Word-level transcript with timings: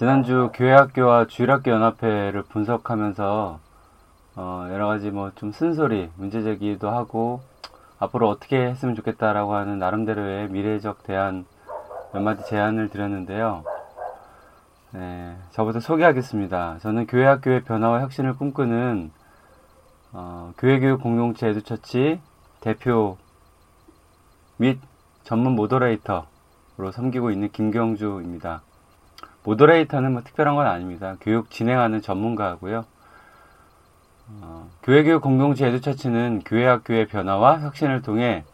지난주 0.00 0.50
교회학교와 0.54 1.26
주일학교 1.26 1.70
연합회를 1.70 2.44
분석하면서 2.44 3.60
어, 4.34 4.68
여러 4.70 4.86
가지 4.86 5.10
뭐 5.10 5.30
좀 5.34 5.52
쓴소리, 5.52 6.08
문제 6.16 6.40
제기도 6.42 6.88
하고 6.88 7.42
앞으로 7.98 8.30
어떻게 8.30 8.56
했으면 8.62 8.94
좋겠다라고 8.94 9.54
하는 9.54 9.78
나름대로의 9.78 10.48
미래적 10.48 11.02
대안 11.02 11.44
몇 12.14 12.22
마디 12.22 12.46
제안을 12.46 12.88
드렸는데요. 12.88 13.62
네, 14.92 15.36
저부터 15.50 15.80
소개하겠습니다. 15.80 16.78
저는 16.78 17.06
교회학교의 17.06 17.64
변화와 17.64 18.00
혁신을 18.00 18.36
꿈꾸는 18.36 19.10
어, 20.14 20.54
교회교육 20.56 21.02
공동체 21.02 21.46
에듀처치 21.46 22.22
대표 22.62 23.18
및 24.56 24.80
전문 25.24 25.54
모더레이터로 25.56 26.90
섬기고 26.90 27.32
있는 27.32 27.52
김경주입니다. 27.52 28.62
모더레이터는 29.44 30.12
뭐 30.12 30.22
특별한 30.22 30.54
건 30.54 30.66
아닙니다. 30.66 31.16
교육 31.20 31.50
진행하는 31.50 32.02
전문가고요. 32.02 32.84
어, 34.42 34.70
교회교육 34.82 35.22
공동체 35.22 35.66
에듀처치는 35.66 36.42
교회학교의 36.44 37.08
변화와 37.08 37.60
혁신을 37.60 38.02
통해 38.02 38.44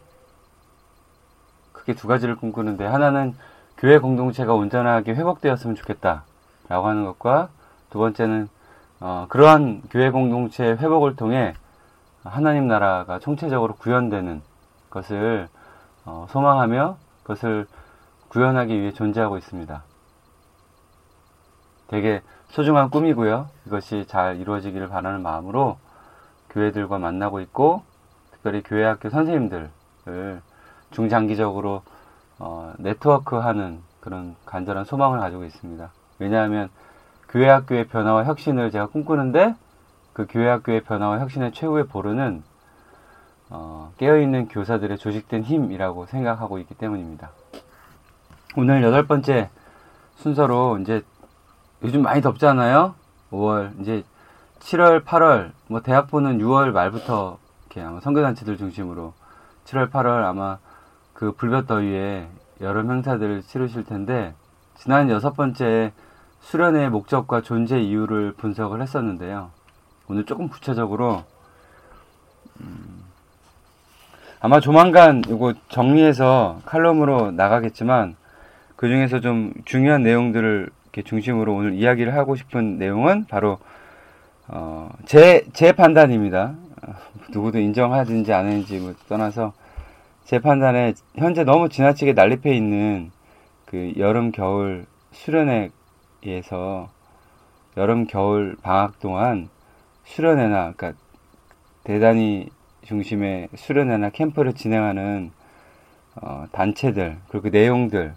크게 1.71 1.93
두 1.93 2.07
가지를 2.07 2.35
꿈꾸는데 2.35 2.85
하나는 2.85 3.35
교회 3.77 3.99
공동체가 3.99 4.53
온전하게 4.53 5.13
회복되었으면 5.13 5.75
좋겠다 5.75 6.23
라고 6.67 6.87
하는 6.87 7.05
것과 7.05 7.49
두 7.89 7.99
번째는 7.99 8.49
어, 8.99 9.27
그러한 9.29 9.83
교회 9.91 10.09
공동체 10.09 10.63
회복을 10.63 11.15
통해 11.15 11.53
하나님 12.23 12.67
나라가 12.67 13.19
총체적으로 13.19 13.75
구현되는 13.75 14.41
것을 14.89 15.47
어, 16.05 16.25
소망하며 16.29 16.97
그것을 17.23 17.67
구현하기 18.29 18.79
위해 18.79 18.91
존재하고 18.91 19.37
있습니다. 19.37 19.83
되게 21.87 22.21
소중한 22.49 22.89
꿈이고요. 22.89 23.49
이것이 23.65 24.05
잘 24.07 24.37
이루어지기를 24.37 24.87
바라는 24.89 25.21
마음으로 25.21 25.77
교회들과 26.49 26.97
만나고 26.97 27.41
있고 27.41 27.83
특별히 28.31 28.61
교회학교 28.63 29.09
선생님들을 29.09 29.69
중장기적으로 30.91 31.83
어, 32.39 32.73
네트워크하는 32.77 33.79
그런 33.99 34.35
간절한 34.45 34.85
소망을 34.85 35.19
가지고 35.19 35.43
있습니다. 35.43 35.91
왜냐하면 36.19 36.69
교회학교의 37.29 37.87
변화와 37.87 38.23
혁신을 38.23 38.71
제가 38.71 38.87
꿈꾸는데 38.87 39.55
그 40.13 40.25
교회학교의 40.29 40.81
변화와 40.81 41.19
혁신의 41.19 41.51
최후의 41.51 41.87
보루는 41.87 42.43
어, 43.49 43.91
깨어있는 43.97 44.47
교사들의 44.49 44.97
조직된 44.97 45.43
힘이라고 45.43 46.05
생각하고 46.07 46.57
있기 46.59 46.75
때문입니다. 46.75 47.31
오늘 48.55 48.81
여덟 48.83 49.05
번째 49.07 49.49
순서로 50.17 50.79
이제 50.79 51.03
요즘 51.83 52.01
많이 52.01 52.21
덥잖아요. 52.21 52.95
5월 53.31 53.79
이제 53.81 54.03
7월, 54.59 55.03
8월 55.03 55.51
뭐 55.67 55.81
대학부는 55.81 56.39
6월 56.39 56.71
말부터 56.71 57.37
이렇게 57.65 57.81
아마 57.81 57.99
선교단체들 57.99 58.57
중심으로 58.57 59.13
7월, 59.65 59.91
8월 59.91 60.23
아마 60.23 60.57
그 61.13 61.33
불볕더위에 61.33 62.27
여름 62.61 62.91
행사들을 62.91 63.43
치르실 63.43 63.85
텐데 63.85 64.33
지난 64.75 65.09
여섯 65.09 65.33
번째 65.35 65.93
수련의 66.41 66.89
목적과 66.89 67.41
존재 67.41 67.79
이유를 67.79 68.33
분석을 68.37 68.81
했었는데요. 68.81 69.51
오늘 70.07 70.25
조금 70.25 70.47
구체적으로 70.47 71.23
음, 72.61 73.03
아마 74.39 74.59
조만간 74.59 75.21
이거 75.27 75.53
정리해서 75.69 76.59
칼럼으로 76.65 77.31
나가겠지만 77.31 78.15
그 78.75 78.87
중에서 78.87 79.19
좀 79.19 79.53
중요한 79.65 80.03
내용들을 80.03 80.69
이렇게 80.97 81.03
중심으로 81.03 81.53
오늘 81.53 81.75
이야기를 81.75 82.15
하고 82.15 82.35
싶은 82.35 82.79
내용은 82.79 83.25
바로 83.25 83.59
어, 84.47 84.89
제, 85.05 85.45
제 85.53 85.71
판단입니다. 85.71 86.55
누구도 87.29 87.59
인정하든지 87.59 88.33
안 88.33 88.47
하는지 88.47 88.79
뭐 88.79 88.93
떠나서 89.07 89.53
제 90.23 90.39
판단에 90.39 90.93
현재 91.15 91.43
너무 91.43 91.69
지나치게 91.69 92.13
난립해 92.13 92.55
있는 92.55 93.11
그 93.65 93.93
여름 93.97 94.31
겨울 94.31 94.85
수련회에서 95.11 96.89
여름 97.77 98.07
겨울 98.07 98.55
방학 98.63 98.99
동안 98.99 99.49
수련회나 100.03 100.73
그러니까 100.75 100.93
대단히 101.83 102.49
중심의 102.85 103.49
수련회나 103.55 104.09
캠프를 104.09 104.53
진행하는 104.53 105.31
어, 106.15 106.45
단체들 106.51 107.17
그리고 107.27 107.43
그 107.43 107.55
내용들 107.55 108.15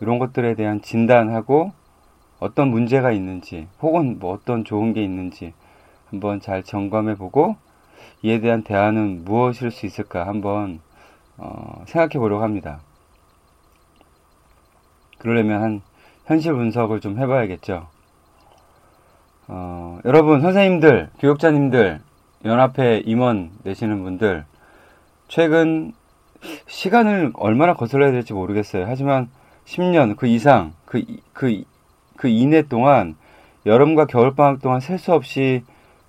이런 0.00 0.18
것들에 0.18 0.54
대한 0.54 0.82
진단하고 0.82 1.72
어떤 2.38 2.68
문제가 2.68 3.12
있는지 3.12 3.68
혹은 3.80 4.18
뭐 4.18 4.34
어떤 4.34 4.64
좋은 4.64 4.92
게 4.92 5.02
있는지 5.02 5.54
한번 6.10 6.40
잘 6.40 6.62
점검해 6.62 7.16
보고 7.16 7.56
이에 8.22 8.40
대한 8.40 8.62
대안은 8.62 9.24
무엇일 9.24 9.70
수 9.70 9.86
있을까 9.86 10.26
한번 10.26 10.80
어, 11.38 11.82
생각해 11.86 12.18
보려고 12.18 12.42
합니다. 12.42 12.80
그러려면 15.18 15.62
한 15.62 15.82
현실 16.26 16.54
분석을 16.54 17.00
좀 17.00 17.18
해봐야겠죠. 17.18 17.86
어, 19.48 20.00
여러분 20.04 20.40
선생님들, 20.40 21.10
교육자님들, 21.18 22.00
연합회 22.44 23.02
임원 23.04 23.50
되시는 23.64 24.02
분들 24.02 24.44
최근 25.28 25.92
시간을 26.66 27.32
얼마나 27.34 27.74
거슬러야 27.74 28.12
될지 28.12 28.32
모르겠어요. 28.32 28.84
하지만 28.86 29.28
10년 29.66 30.16
그 30.16 30.26
이상 30.26 30.72
그, 30.84 31.02
그, 31.32 31.64
그 32.16 32.28
이내 32.28 32.62
동안 32.62 33.16
여름과 33.66 34.06
겨울방학 34.06 34.60
동안 34.60 34.80
셀 34.80 34.98
수 34.98 35.12
없이 35.12 35.64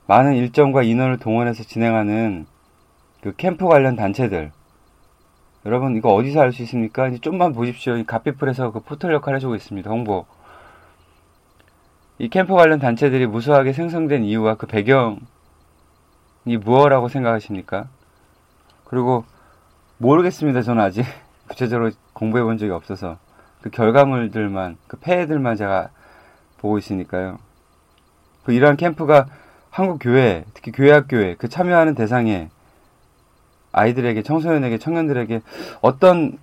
많은 0.08 0.36
일정과 0.36 0.84
인원을 0.84 1.18
동원해서 1.18 1.64
진행하는 1.64 2.46
그 3.22 3.36
캠프 3.36 3.68
관련 3.68 3.96
단체들 3.96 4.52
여러분 5.66 5.98
이거 5.98 6.14
어디서 6.14 6.40
알 6.40 6.54
수 6.54 6.62
있습니까? 6.64 7.10
이제 7.10 7.18
좀만 7.20 7.54
보십시오. 7.54 7.98
이 7.98 8.06
갓피플에서 8.06 8.72
그 8.72 8.80
포털 8.80 9.14
역할 9.14 9.36
해주고 9.36 9.56
있습니다. 9.56 9.90
홍보. 9.90 10.26
이 12.20 12.30
캠프 12.30 12.54
관련 12.56 12.80
단체들이 12.80 13.28
무수하게 13.28 13.74
생성된 13.74 14.24
이유와 14.24 14.56
그 14.56 14.66
배경이 14.66 15.20
무엇라고 16.64 17.10
생각하십니까? 17.10 17.90
그리고 18.86 19.26
모르겠습니다. 19.98 20.62
저는 20.62 20.82
아직 20.82 21.04
구체적으로 21.50 21.92
공부해 22.14 22.44
본 22.44 22.58
적이 22.58 22.72
없어서 22.72 23.18
그 23.62 23.70
결과물들만 23.70 24.78
그 24.88 24.98
폐해들만 24.98 25.58
제가 25.58 25.90
보고 26.58 26.78
있으니까요. 26.78 27.40
그 28.44 28.54
이러한 28.54 28.78
캠프가 28.78 29.28
한국 29.70 30.00
교회, 30.02 30.46
특히 30.54 30.72
교회학교에 30.72 31.36
그 31.36 31.50
참여하는 31.50 31.96
대상에 31.96 32.50
아이들에게, 33.72 34.24
청소년에게, 34.24 34.78
청년들에게 34.80 35.42
어떤 35.82 36.40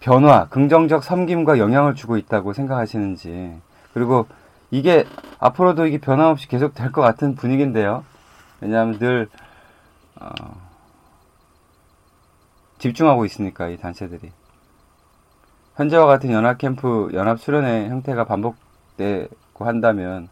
변화, 0.00 0.46
긍정적 0.48 1.02
섬김과 1.02 1.58
영향을 1.58 1.94
주고 1.94 2.16
있다고 2.18 2.52
생각하시는지, 2.52 3.58
그리고 3.94 4.26
이게 4.70 5.06
앞으로도 5.38 5.86
이게 5.86 5.98
변함없이 5.98 6.48
계속 6.48 6.74
될 6.74 6.92
것 6.92 7.00
같은 7.00 7.34
분위기인데요. 7.34 8.04
왜냐하면 8.60 8.98
늘, 8.98 9.28
어, 10.20 10.28
집중하고 12.78 13.24
있으니까, 13.24 13.68
이 13.68 13.78
단체들이. 13.78 14.30
현재와 15.76 16.06
같은 16.06 16.30
연합 16.30 16.58
캠프, 16.58 17.08
연합 17.14 17.40
수련회 17.40 17.88
형태가 17.88 18.24
반복 18.24 18.56
되고 18.96 19.64
한다면, 19.64 20.28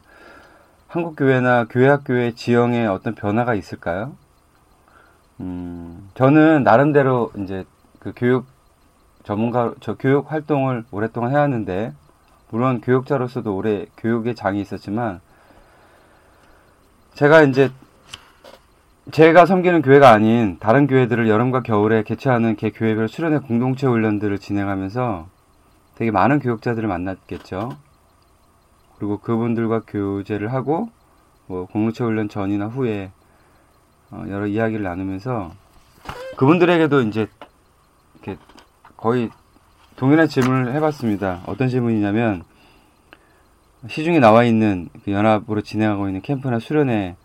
한국 0.88 1.16
교회나 1.16 1.66
교회 1.70 1.88
학교의 1.88 2.34
지형에 2.34 2.86
어떤 2.86 3.14
변화가 3.14 3.54
있을까요? 3.54 4.12
음, 5.40 6.10
저는 6.14 6.62
나름대로 6.62 7.32
이제 7.38 7.64
그 7.98 8.12
교육 8.14 8.46
전문가, 9.24 9.74
저 9.80 9.94
교육 9.94 10.30
활동을 10.30 10.84
오랫동안 10.90 11.32
해왔는데, 11.32 11.92
물론 12.50 12.80
교육자로서도 12.80 13.56
오래 13.56 13.86
교육에 13.96 14.34
장이 14.34 14.60
있었지만, 14.60 15.20
제가 17.14 17.42
이제 17.42 17.70
제가 19.10 19.46
섬기는 19.46 19.82
교회가 19.82 20.10
아닌 20.10 20.58
다른 20.60 20.86
교회들을 20.86 21.28
여름과 21.28 21.62
겨울에 21.62 22.04
개최하는 22.04 22.54
개 22.56 22.70
교회별 22.70 23.08
수련회 23.08 23.38
공동체 23.38 23.86
훈련들을 23.86 24.38
진행하면서 24.38 25.26
되게 25.96 26.10
많은 26.12 26.38
교육자들을 26.38 26.88
만났겠죠. 26.88 27.76
그리고 29.02 29.18
그분들과 29.18 29.80
교제를 29.80 30.52
하고 30.52 30.88
뭐 31.48 31.66
공동체 31.66 32.04
훈련 32.04 32.28
전이나 32.28 32.68
후에 32.68 33.10
어, 34.12 34.24
여러 34.28 34.46
이야기를 34.46 34.84
나누면서 34.84 35.50
그분들에게도 36.36 37.00
이제 37.00 37.26
이렇게 38.14 38.40
거의 38.96 39.28
동일한 39.96 40.28
질문을 40.28 40.72
해봤습니다. 40.76 41.42
어떤 41.46 41.66
질문이냐면 41.68 42.44
시중에 43.88 44.20
나와 44.20 44.44
있는 44.44 44.88
그 45.04 45.10
연합으로 45.10 45.62
진행하고 45.62 46.06
있는 46.06 46.22
캠프나 46.22 46.60
수련회 46.60 47.16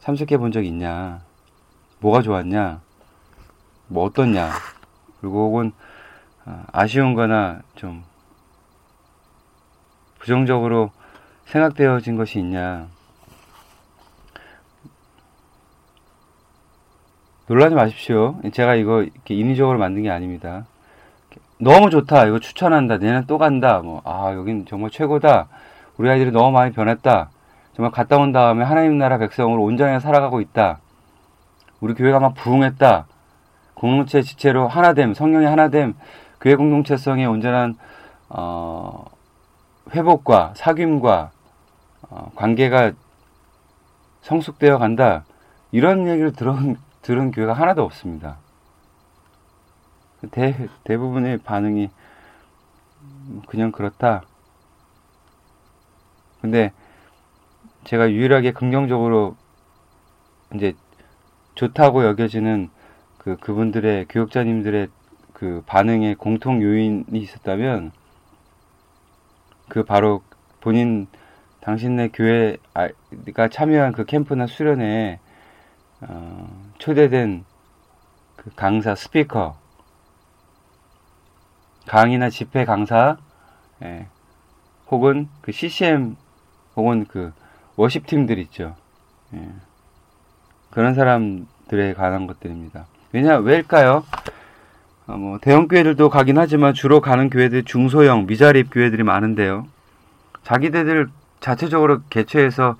참석해 0.00 0.36
본 0.36 0.50
적 0.50 0.64
있냐? 0.64 1.20
뭐가 2.00 2.22
좋았냐? 2.22 2.80
뭐 3.86 4.04
어떻냐? 4.04 4.50
그리고 5.20 5.46
혹은 5.46 5.70
아, 6.44 6.64
아쉬운 6.72 7.14
거나 7.14 7.60
좀 7.76 8.02
부정적으로 10.18 10.90
생각되어진 11.50 12.16
것이 12.16 12.38
있냐? 12.38 12.86
놀라지 17.46 17.74
마십시오. 17.74 18.36
제가 18.52 18.76
이거 18.76 19.02
이렇게 19.02 19.34
인위적으로 19.34 19.78
만든 19.78 20.04
게 20.04 20.10
아닙니다. 20.10 20.66
너무 21.58 21.90
좋다. 21.90 22.26
이거 22.26 22.38
추천한다. 22.38 22.98
내년 22.98 23.26
또 23.26 23.38
간다. 23.38 23.80
뭐, 23.80 24.00
아, 24.04 24.32
여긴 24.34 24.64
정말 24.66 24.90
최고다. 24.90 25.48
우리 25.96 26.08
아이들이 26.08 26.30
너무 26.30 26.52
많이 26.52 26.72
변했다. 26.72 27.30
정말 27.74 27.90
갔다 27.90 28.16
온 28.16 28.30
다음에 28.32 28.64
하나님 28.64 28.98
나라 28.98 29.18
백성으로 29.18 29.62
온전히 29.62 29.98
살아가고 30.00 30.40
있다. 30.40 30.78
우리 31.80 31.94
교회가 31.94 32.20
막 32.20 32.34
부흥했다. 32.34 33.06
공동체 33.74 34.22
지체로 34.22 34.68
하나됨, 34.68 35.14
성령의 35.14 35.48
하나됨, 35.48 35.94
교회 36.40 36.54
공동체성의 36.54 37.26
온전한 37.26 37.76
어, 38.28 39.06
회복과 39.94 40.52
사귐과 40.56 41.06
어, 41.06 41.39
관계가 42.34 42.92
성숙되어 44.22 44.78
간다. 44.78 45.24
이런 45.72 46.08
얘기를 46.08 46.32
들은, 46.32 46.76
들은 47.02 47.30
교회가 47.30 47.52
하나도 47.52 47.82
없습니다. 47.82 48.38
대, 50.30 50.68
대부분의 50.84 51.38
반응이 51.38 51.90
그냥 53.46 53.72
그렇다. 53.72 54.22
근데 56.40 56.72
제가 57.84 58.10
유일하게 58.10 58.52
긍정적으로 58.52 59.36
이제 60.54 60.74
좋다고 61.54 62.04
여겨지는 62.04 62.70
그 63.18 63.36
그분들의 63.36 64.06
교육자님들의 64.08 64.88
그 65.32 65.62
반응의 65.66 66.16
공통 66.16 66.62
요인이 66.62 67.04
있었다면 67.12 67.92
그 69.68 69.84
바로 69.84 70.22
본인 70.60 71.06
당신네 71.60 72.08
교회가 72.08 73.48
참여한 73.50 73.92
그 73.92 74.04
캠프나 74.04 74.46
수련회에 74.46 75.18
어, 76.02 76.72
초대된 76.78 77.44
그 78.36 78.50
강사 78.56 78.94
스피커 78.94 79.56
강의나 81.86 82.30
집회 82.30 82.64
강사 82.64 83.18
예, 83.82 84.06
혹은 84.90 85.28
그 85.42 85.52
CCM 85.52 86.16
혹은 86.76 87.04
그 87.06 87.32
워십 87.76 88.06
팀들 88.06 88.38
있죠. 88.38 88.76
예. 89.34 89.48
그런 90.70 90.94
사람들에 90.94 91.94
관한 91.94 92.26
것들입니다. 92.26 92.86
왜냐 93.12 93.36
왜일까요? 93.38 94.04
어, 95.06 95.16
뭐 95.16 95.38
대형 95.38 95.68
교회들도 95.68 96.08
가긴 96.08 96.38
하지만 96.38 96.72
주로 96.74 97.00
가는 97.00 97.28
교회들 97.28 97.64
중소형 97.64 98.26
미자립 98.26 98.70
교회들이 98.72 99.02
많은데요. 99.02 99.66
자기들 100.44 101.10
자체적으로 101.40 102.02
개최해서 102.10 102.76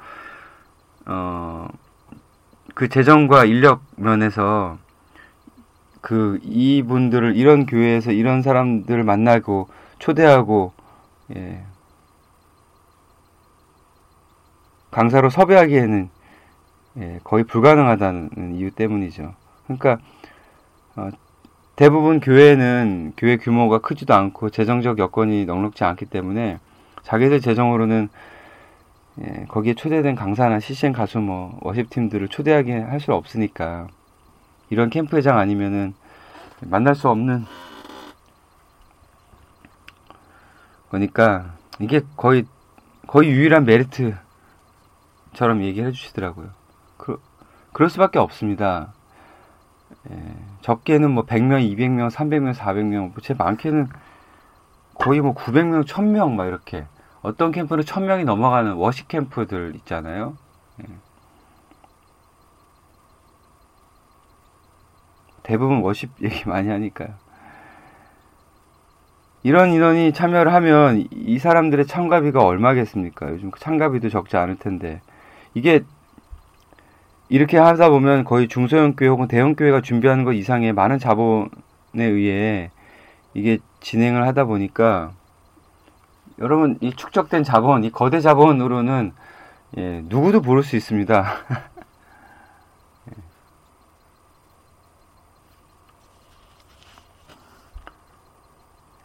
어, 1.07 1.69
그 2.75 2.89
재정과 2.89 3.47
인력 3.47 3.83
면에서 3.97 4.79
그 6.01 6.39
이분들을 6.43 7.37
이런 7.37 7.67
교회에서 7.67 8.13
이런 8.13 8.43
사람들을 8.43 9.03
만나고 9.03 9.69
초대하고 9.99 10.73
예, 11.37 11.63
강사로 14.91 15.31
섭외하기에는 15.31 16.11
예, 16.99 17.21
거의 17.23 17.45
불가능하다는 17.45 18.57
이유 18.57 18.71
때문이죠. 18.71 19.35
그러니까 19.65 19.99
어, 20.97 21.11
대부분 21.77 22.21
교회는 22.21 23.13
교회 23.17 23.37
규모가 23.37 23.79
크지도 23.79 24.15
않고 24.15 24.51
재정적 24.51 24.99
여건이 24.99 25.47
넉넉지 25.47 25.85
않기 25.85 26.07
때문에 26.07 26.59
자기들 27.03 27.41
재정으로는 27.41 28.09
예, 29.21 29.45
거기에 29.49 29.75
초대된 29.75 30.15
강사나 30.15 30.61
CCM 30.61 30.93
가수 30.93 31.19
뭐 31.19 31.59
워십 31.63 31.91
팀들을 31.91 32.29
초대하게 32.29 32.79
할 32.81 33.01
수 33.01 33.13
없으니까 33.13 33.89
이런 34.71 34.89
캠프회장 34.91 35.39
아니면은 35.39 35.95
만날 36.61 36.95
수 36.95 37.09
없는 37.09 37.45
거니까 40.91 41.55
이게 41.81 42.03
거의 42.17 42.45
거의 43.07 43.31
유일한 43.31 43.65
메리트 43.65 44.15
처럼 45.33 45.63
얘기해 45.63 45.93
주시더라고요. 45.93 46.51
그, 46.97 47.21
그럴 47.73 47.89
수밖에 47.91 48.19
없습니다. 48.19 48.93
예, 50.11 50.17
적게는 50.61 51.11
뭐 51.11 51.25
100명, 51.27 51.63
200명, 51.77 52.11
300명, 52.11 52.55
400명, 52.55 53.13
뭐제 53.13 53.35
많게는 53.35 53.89
거의 54.95 55.21
뭐 55.21 55.35
900명, 55.35 55.85
1000명 55.87 56.33
막 56.33 56.47
이렇게 56.47 56.85
어떤 57.23 57.53
캠프는 57.53 57.85
1000명이 57.85 58.25
넘어가는 58.25 58.73
워시 58.75 59.07
캠프들 59.09 59.75
있잖아요. 59.77 60.37
예. 60.83 60.87
대부분 65.43 65.81
워십 65.81 66.11
얘기 66.23 66.49
많이 66.49 66.69
하니까요. 66.69 67.15
이런 69.43 69.73
인원이 69.73 70.13
참여를 70.13 70.53
하면 70.53 71.07
이 71.11 71.39
사람들의 71.39 71.87
참가비가 71.87 72.45
얼마겠습니까? 72.45 73.31
요즘 73.31 73.51
참가비도 73.59 74.11
적지 74.11 74.37
않을 74.37 74.57
텐데. 74.57 75.01
이게 75.55 75.83
이렇게 77.29 77.57
하다 77.59 77.89
보면 77.91 78.25
거의 78.25 78.49
중소형 78.49 78.95
교회 78.97 79.09
혹은 79.09 79.29
대형 79.29 79.55
교회가 79.55 79.81
준비하는 79.81 80.25
것 80.25 80.33
이상의 80.33 80.73
많은 80.73 80.99
자본에 80.99 81.49
의해 81.95 82.71
이게 83.35 83.59
진행을 83.81 84.27
하다 84.27 84.45
보니까 84.45 85.13
여러분 86.41 86.79
이 86.81 86.93
축적된 86.95 87.45
자본, 87.45 87.85
이 87.85 87.91
거대 87.91 88.21
자본으로는 88.21 89.13
예, 89.77 90.01
누구도 90.07 90.41
부를 90.41 90.63
수 90.63 90.77
있습니다. 90.77 91.25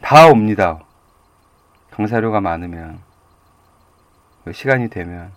다 0.01 0.27
옵니다. 0.27 0.79
강사료가 1.91 2.41
많으면 2.41 2.99
시간이 4.51 4.89
되면 4.89 5.31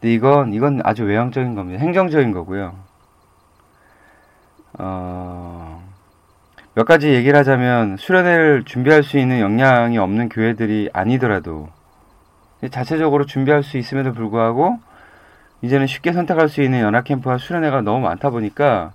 근데 0.00 0.14
이건, 0.14 0.52
이건 0.54 0.80
아주 0.84 1.04
외향적인 1.04 1.54
겁니다. 1.54 1.80
행정적인 1.82 2.32
거고요. 2.32 2.76
어, 4.78 5.82
몇 6.76 6.84
가지 6.84 7.08
얘기를 7.08 7.38
하자면 7.38 7.96
수련회를 7.96 8.64
준비할 8.64 9.02
수 9.02 9.16
있는 9.16 9.40
역량이 9.40 9.96
없는 9.96 10.28
교회들이 10.28 10.90
아니더라도 10.92 11.70
자체적으로 12.70 13.24
준비할 13.24 13.62
수 13.62 13.78
있음에도 13.78 14.12
불구하고 14.12 14.78
이제는 15.62 15.86
쉽게 15.86 16.12
선택할 16.12 16.50
수 16.50 16.60
있는 16.60 16.80
연합 16.80 17.04
캠프와 17.04 17.38
수련회가 17.38 17.80
너무 17.80 18.00
많다 18.00 18.28
보니까 18.28 18.92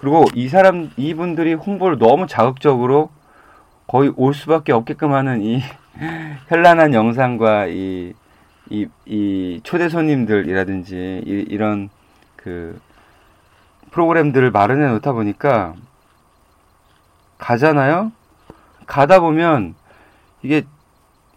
그리고 0.00 0.24
이 0.34 0.48
사람 0.48 0.90
이분들이 0.96 1.54
홍보를 1.54 1.98
너무 1.98 2.26
자극적으로 2.26 3.10
거의 3.86 4.12
올 4.16 4.34
수밖에 4.34 4.72
없게끔 4.72 5.12
하는 5.12 5.40
이 5.40 5.62
현란한 6.48 6.94
영상과 6.94 7.68
이 7.68 8.12
이, 8.70 8.88
이 9.06 9.60
초대 9.62 9.88
손님들이라든지 9.88 11.22
이, 11.24 11.44
이런 11.48 11.90
그 12.34 12.80
프로그램들을 13.92 14.50
마련해 14.50 14.88
놓다 14.94 15.12
보니까 15.12 15.74
가잖아요. 17.40 18.12
가다 18.86 19.20
보면 19.20 19.74
이게 20.42 20.62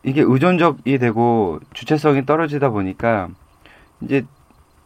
이게 0.04 0.22
의존적이 0.22 0.98
되고 0.98 1.60
주체성이 1.74 2.26
떨어지다 2.26 2.70
보니까 2.70 3.30
이제 4.02 4.26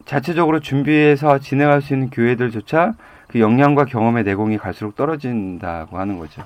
자체적으로 0.05 0.59
준비해서 0.59 1.39
진행할 1.39 1.81
수 1.81 1.93
있는 1.93 2.09
교회들조차 2.09 2.93
그 3.27 3.39
역량과 3.39 3.86
경험의 3.86 4.24
내공이 4.24 4.57
갈수록 4.57 4.95
떨어진다고 4.95 5.97
하는 5.97 6.19
거죠. 6.19 6.43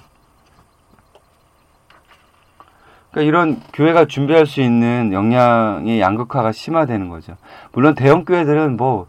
그러니까 3.12 3.28
이런 3.28 3.62
교회가 3.74 4.06
준비할 4.06 4.46
수 4.46 4.62
있는 4.62 5.12
역량의 5.12 6.00
양극화가 6.00 6.54
심화되는 6.54 7.10
거죠. 7.10 7.36
물론 7.74 7.94
대형 7.94 8.24
교회들은 8.24 8.78
뭐 8.78 9.08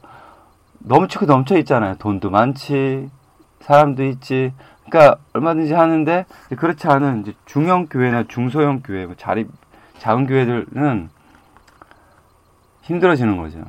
넘치고 0.80 1.26
넘쳐 1.26 1.56
있잖아요. 1.58 1.94
돈도 1.98 2.30
많지, 2.30 3.08
사람도 3.60 4.04
있지. 4.04 4.52
그러니까 4.88 5.18
얼마든지 5.32 5.72
하는데 5.72 6.26
그렇지 6.56 6.86
않은 6.88 7.22
이제 7.22 7.34
중형 7.46 7.86
교회나 7.86 8.24
중소형 8.28 8.82
교회, 8.82 9.06
뭐 9.06 9.14
자리 9.16 9.46
작은 9.98 10.26
교회들은 10.26 11.08
힘들어지는 12.82 13.36
거죠. 13.36 13.64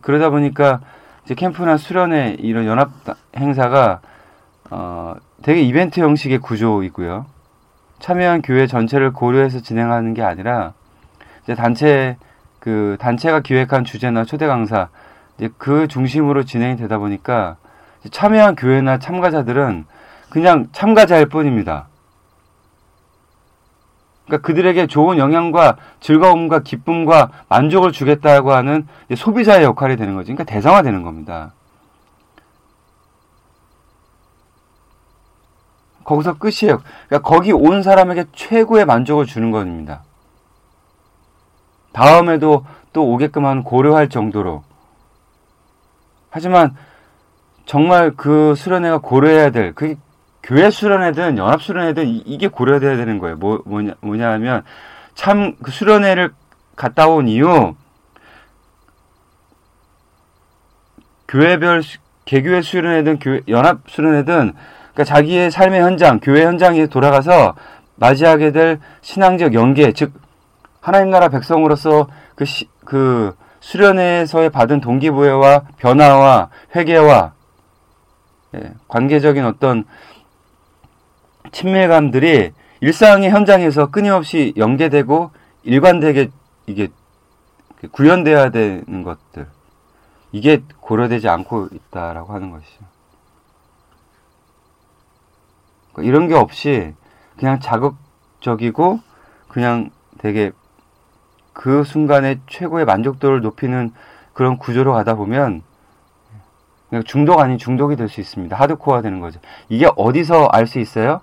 그러다 0.00 0.30
보니까 0.30 0.80
이제 1.24 1.34
캠프나 1.34 1.76
수련회 1.76 2.36
이런 2.38 2.66
연합 2.66 2.90
행사가 3.36 4.00
어 4.70 5.16
되게 5.42 5.62
이벤트 5.62 6.00
형식의 6.00 6.38
구조이고요. 6.38 7.26
참여한 7.98 8.42
교회 8.42 8.66
전체를 8.66 9.12
고려해서 9.12 9.60
진행하는 9.60 10.14
게 10.14 10.22
아니라 10.22 10.72
이제 11.42 11.54
단체 11.54 12.16
그 12.60 12.96
단체가 13.00 13.40
기획한 13.40 13.84
주제나 13.84 14.24
초대 14.24 14.46
강사 14.46 14.88
이제 15.36 15.50
그 15.58 15.88
중심으로 15.88 16.44
진행이 16.44 16.76
되다 16.76 16.98
보니까 16.98 17.56
참여한 18.10 18.56
교회나 18.56 18.98
참가자들은 18.98 19.84
그냥 20.30 20.68
참가자일 20.72 21.26
뿐입니다. 21.26 21.88
그러니까 24.26 24.46
그들에게 24.46 24.86
좋은 24.86 25.18
영향과 25.18 25.76
즐거움과 25.98 26.60
기쁨과 26.60 27.30
만족을 27.48 27.90
주겠다고 27.90 28.52
하는 28.52 28.86
소비자의 29.14 29.64
역할이 29.64 29.96
되는 29.96 30.14
거죠. 30.14 30.26
그러니까 30.26 30.44
대상화되는 30.44 31.02
겁니다. 31.02 31.52
거기서 36.04 36.38
끝이에요. 36.38 36.80
그러니까 37.08 37.28
거기 37.28 37.52
온 37.52 37.82
사람에게 37.82 38.26
최고의 38.32 38.84
만족을 38.84 39.26
주는 39.26 39.50
겁니다. 39.50 40.02
다음에도 41.92 42.64
또 42.92 43.04
오게끔 43.12 43.44
하는 43.46 43.64
고려할 43.64 44.08
정도로. 44.08 44.62
하지만 46.30 46.76
정말 47.66 48.12
그 48.16 48.54
수련회가 48.56 48.98
고려해야 48.98 49.50
될, 49.50 49.74
그게 49.74 49.96
교회 50.42 50.70
수련회든 50.70 51.38
연합 51.38 51.62
수련회든 51.62 52.06
이게 52.26 52.48
고려돼야 52.48 52.96
되는 52.96 53.18
거예요. 53.18 53.36
뭐, 53.36 53.62
뭐냐, 53.64 53.94
뭐냐 54.00 54.30
하면 54.32 54.64
참 55.14 55.54
그 55.62 55.70
수련회를 55.70 56.32
갔다 56.76 57.08
온 57.08 57.28
이후 57.28 57.74
교회별 61.28 61.82
개교회 62.24 62.62
수련회든 62.62 63.18
교회, 63.18 63.40
연합 63.48 63.80
수련회든 63.86 64.54
그러니까 64.92 65.04
자기의 65.04 65.50
삶의 65.50 65.80
현장, 65.80 66.20
교회 66.20 66.44
현장에 66.44 66.86
돌아가서 66.86 67.54
맞이하게 67.96 68.52
될 68.52 68.80
신앙적 69.02 69.54
연계, 69.54 69.92
즉 69.92 70.12
하나님 70.80 71.10
나라 71.10 71.28
백성으로서 71.28 72.08
그, 72.34 72.44
시, 72.44 72.68
그 72.84 73.36
수련회에서의 73.60 74.50
받은 74.50 74.80
동기부여와 74.80 75.64
변화와 75.76 76.48
회개와 76.74 77.34
예, 78.54 78.74
관계적인 78.88 79.44
어떤 79.44 79.84
친밀감들이 81.52 82.52
일상의 82.80 83.30
현장에서 83.30 83.90
끊임없이 83.90 84.54
연계되고 84.56 85.30
일관되게 85.62 86.30
이게 86.66 86.88
구현돼야 87.92 88.50
되는 88.50 89.02
것들 89.02 89.46
이게 90.32 90.62
고려되지 90.80 91.28
않고 91.28 91.68
있다라고 91.72 92.32
하는 92.32 92.50
것이죠. 92.50 92.84
그러니까 95.92 96.08
이런 96.08 96.28
게 96.28 96.34
없이 96.34 96.94
그냥 97.36 97.60
자극적이고 97.60 99.00
그냥 99.48 99.90
되게 100.18 100.52
그 101.52 101.84
순간에 101.84 102.40
최고의 102.48 102.84
만족도를 102.84 103.40
높이는 103.40 103.92
그런 104.32 104.56
구조로 104.56 104.92
가다 104.92 105.14
보면 105.14 105.62
중독 107.06 107.38
아닌 107.40 107.56
중독이 107.58 107.96
될 107.96 108.08
수 108.08 108.20
있습니다. 108.20 108.56
하드코어 108.56 109.02
되는 109.02 109.20
거죠. 109.20 109.40
이게 109.68 109.88
어디서 109.96 110.48
알 110.52 110.66
수 110.66 110.78
있어요? 110.80 111.20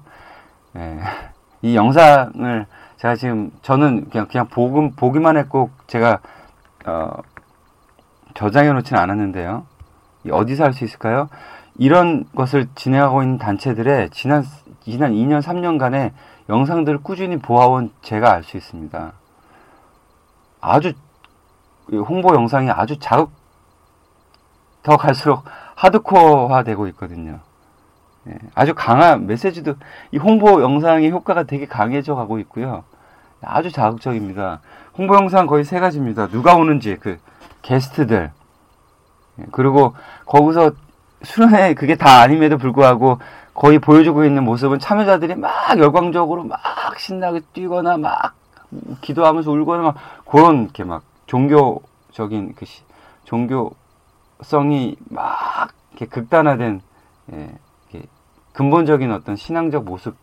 예, 0.78 1.00
이 1.62 1.76
영상을 1.76 2.66
제가 2.98 3.16
지금 3.16 3.52
저는 3.62 4.10
그냥 4.10 4.28
그냥 4.28 4.48
보금 4.48 4.92
보기만 4.92 5.38
했고 5.38 5.70
제가 5.88 6.20
어, 6.86 7.12
저장해 8.34 8.72
놓지는 8.72 9.02
않았는데요. 9.02 9.66
어디서 10.32 10.64
할 10.64 10.74
수 10.74 10.84
있을까요? 10.86 11.30
이런 11.76 12.26
것을 12.36 12.68
진행하고 12.76 13.22
있는 13.24 13.38
단체들의 13.38 14.10
지난 14.12 14.44
지난 14.82 15.12
2년 15.12 15.42
3년간의 15.42 16.12
영상들을 16.50 17.00
꾸준히 17.04 17.38
보아온 17.38 17.92
제가 18.02 18.32
알 18.32 18.44
수 18.44 18.56
있습니다. 18.58 19.12
아주 20.62 20.94
홍보 21.92 22.34
영상이 22.36 22.70
아주 22.72 22.98
자극 23.00 23.32
더 24.88 24.96
갈수록 24.96 25.44
하드코어화 25.76 26.64
되고 26.64 26.88
있거든요. 26.88 27.40
예, 28.30 28.38
아주 28.56 28.74
강한 28.74 29.28
메시지도 29.28 29.76
이 30.14 30.18
홍보 30.18 30.62
영상의 30.62 31.12
효과가 31.12 31.44
되게 31.44 31.66
강해져 31.66 32.16
가고 32.16 32.40
있고요. 32.40 32.86
아주 33.42 33.70
자극적입니다. 33.70 34.62
홍보 34.98 35.16
영상 35.16 35.46
거의 35.46 35.66
세 35.66 35.82
가지입니다. 35.82 36.28
누가 36.28 36.56
오는지 36.56 36.96
그 37.02 37.20
게스트들 37.64 38.32
예, 39.40 39.46
그리고 39.52 39.94
거기서 40.26 40.72
수련회 41.22 41.74
그게 41.74 41.98
다 41.98 42.22
아님에도 42.22 42.58
불구하고 42.58 43.20
거의 43.54 43.80
보여주고 43.80 44.24
있는 44.24 44.46
모습은 44.46 44.80
참여자들이 44.80 45.36
막 45.36 45.78
열광적으로 45.78 46.46
막 46.46 46.62
신나게 46.98 47.42
뛰거나 47.52 47.98
막 47.98 48.36
기도하면서 49.02 49.52
울거나 49.52 49.84
막 49.84 49.96
그런 50.24 50.64
이렇게 50.64 50.86
막 50.86 51.04
종교적인 51.26 52.54
그 52.56 52.64
시, 52.64 52.84
종교 53.26 53.76
성이 54.42 54.96
막 55.10 55.70
이렇게 55.92 56.06
극단화된 56.06 56.82
예, 57.34 57.56
이렇게 57.92 58.08
근본적인 58.54 59.12
어떤 59.12 59.36
신앙적 59.36 59.84
모습 59.86 60.16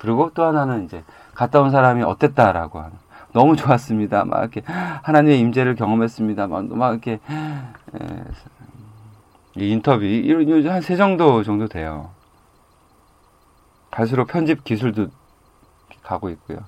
그리고 0.00 0.30
또 0.34 0.44
하나는 0.44 0.84
이제 0.84 1.04
갔다 1.34 1.60
온 1.60 1.70
사람이 1.70 2.02
어땠다라고 2.02 2.78
하는 2.80 2.92
너무 3.32 3.56
좋았습니다. 3.56 4.24
막 4.24 4.40
이렇게 4.40 4.62
하나님의 4.66 5.38
임재를 5.40 5.74
경험했습니다. 5.74 6.46
막, 6.46 6.64
막 6.76 6.92
이렇게 6.92 7.20
예, 8.00 8.24
인터뷰 9.56 10.04
이런 10.04 10.66
한 10.72 10.80
세 10.82 10.96
정도 10.96 11.42
정도 11.42 11.68
돼요. 11.68 12.10
갈수록 13.90 14.26
편집 14.26 14.64
기술도 14.64 15.08
가고 16.02 16.30
있고요. 16.30 16.58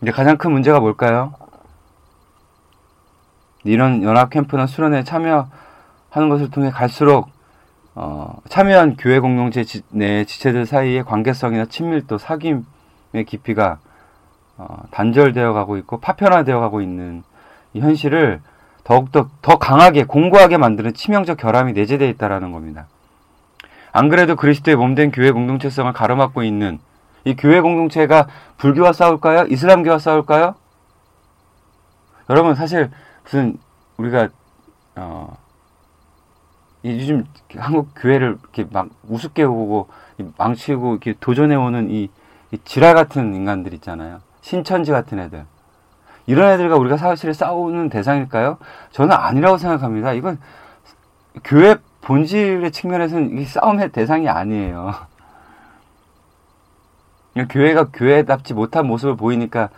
근데 0.00 0.10
가장 0.12 0.36
큰 0.36 0.50
문제가 0.52 0.80
뭘까요? 0.80 1.34
이런 3.64 4.02
연합 4.02 4.30
캠프나 4.30 4.66
수련회에 4.66 5.04
참여하는 5.04 6.28
것을 6.28 6.50
통해 6.50 6.70
갈수록 6.70 7.30
어, 7.94 8.38
참여한 8.48 8.96
교회 8.96 9.20
공동체 9.20 9.64
지, 9.64 9.82
내 9.90 10.24
지체들 10.24 10.64
사이의 10.64 11.04
관계성이나 11.04 11.66
친밀도, 11.66 12.16
사귐의 12.16 13.26
깊이가 13.26 13.78
어, 14.56 14.82
단절되어 14.90 15.52
가고 15.52 15.76
있고 15.78 16.00
파편화되어 16.00 16.58
가고 16.58 16.80
있는 16.80 17.22
이 17.74 17.80
현실을 17.80 18.40
더욱더 18.84 19.28
더 19.42 19.58
강하게 19.58 20.04
공고하게 20.04 20.56
만드는 20.56 20.94
치명적 20.94 21.36
결함이 21.36 21.72
내재되어 21.72 22.08
있다라는 22.08 22.52
겁니다. 22.52 22.86
안 23.92 24.08
그래도 24.08 24.36
그리스도의 24.36 24.76
몸된 24.76 25.12
교회 25.12 25.30
공동체성을 25.30 25.92
가로막고 25.92 26.42
있는 26.42 26.78
이 27.24 27.36
교회 27.36 27.60
공동체가 27.60 28.26
불교와 28.56 28.92
싸울까요? 28.92 29.46
이슬람교와 29.48 29.98
싸울까요? 29.98 30.54
여러분 32.30 32.54
사실 32.54 32.90
무슨 33.24 33.58
우리가 33.96 34.28
어 34.96 35.36
요즘 36.84 37.24
한국 37.56 37.90
교회를 37.94 38.38
이렇게 38.40 38.64
막 38.70 38.88
우습게 39.08 39.46
보고 39.46 39.88
망치고 40.36 40.92
이렇게 40.92 41.14
도전해 41.20 41.54
오는 41.54 41.90
이, 41.90 42.10
이 42.50 42.58
지랄 42.64 42.94
같은 42.94 43.34
인간들 43.34 43.72
있잖아요. 43.74 44.20
신천지 44.40 44.90
같은 44.90 45.18
애들. 45.20 45.44
이런 46.26 46.50
애들과 46.52 46.76
우리가 46.76 46.96
사실 46.96 47.32
싸우는 47.34 47.88
대상일까요? 47.88 48.58
저는 48.90 49.12
아니라고 49.12 49.58
생각합니다. 49.58 50.12
이건 50.12 50.38
교회 51.44 51.76
본질의 52.02 52.70
측면에서는 52.72 53.38
이 53.38 53.44
싸움의 53.44 53.92
대상이 53.92 54.28
아니에요. 54.28 54.94
교회가 57.48 57.88
교회답지 57.92 58.54
못한 58.54 58.86
모습을 58.86 59.16
보이니까 59.16 59.70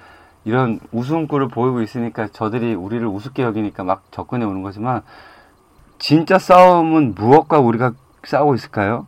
이런 0.45 0.79
웃음꼴을 0.93 1.49
보이고 1.49 1.81
있으니까 1.81 2.29
저들이 2.29 2.75
우리를 2.75 3.07
우습게 3.07 3.43
여기니까 3.43 3.85
막 3.85 4.03
접근해 4.11 4.45
오는 4.45 4.63
거지만 4.63 5.03
진짜 5.99 6.39
싸움은 6.39 7.15
무엇과 7.15 7.61
우리가 7.61 7.93
싸우고 8.25 8.55
있을까요? 8.55 9.07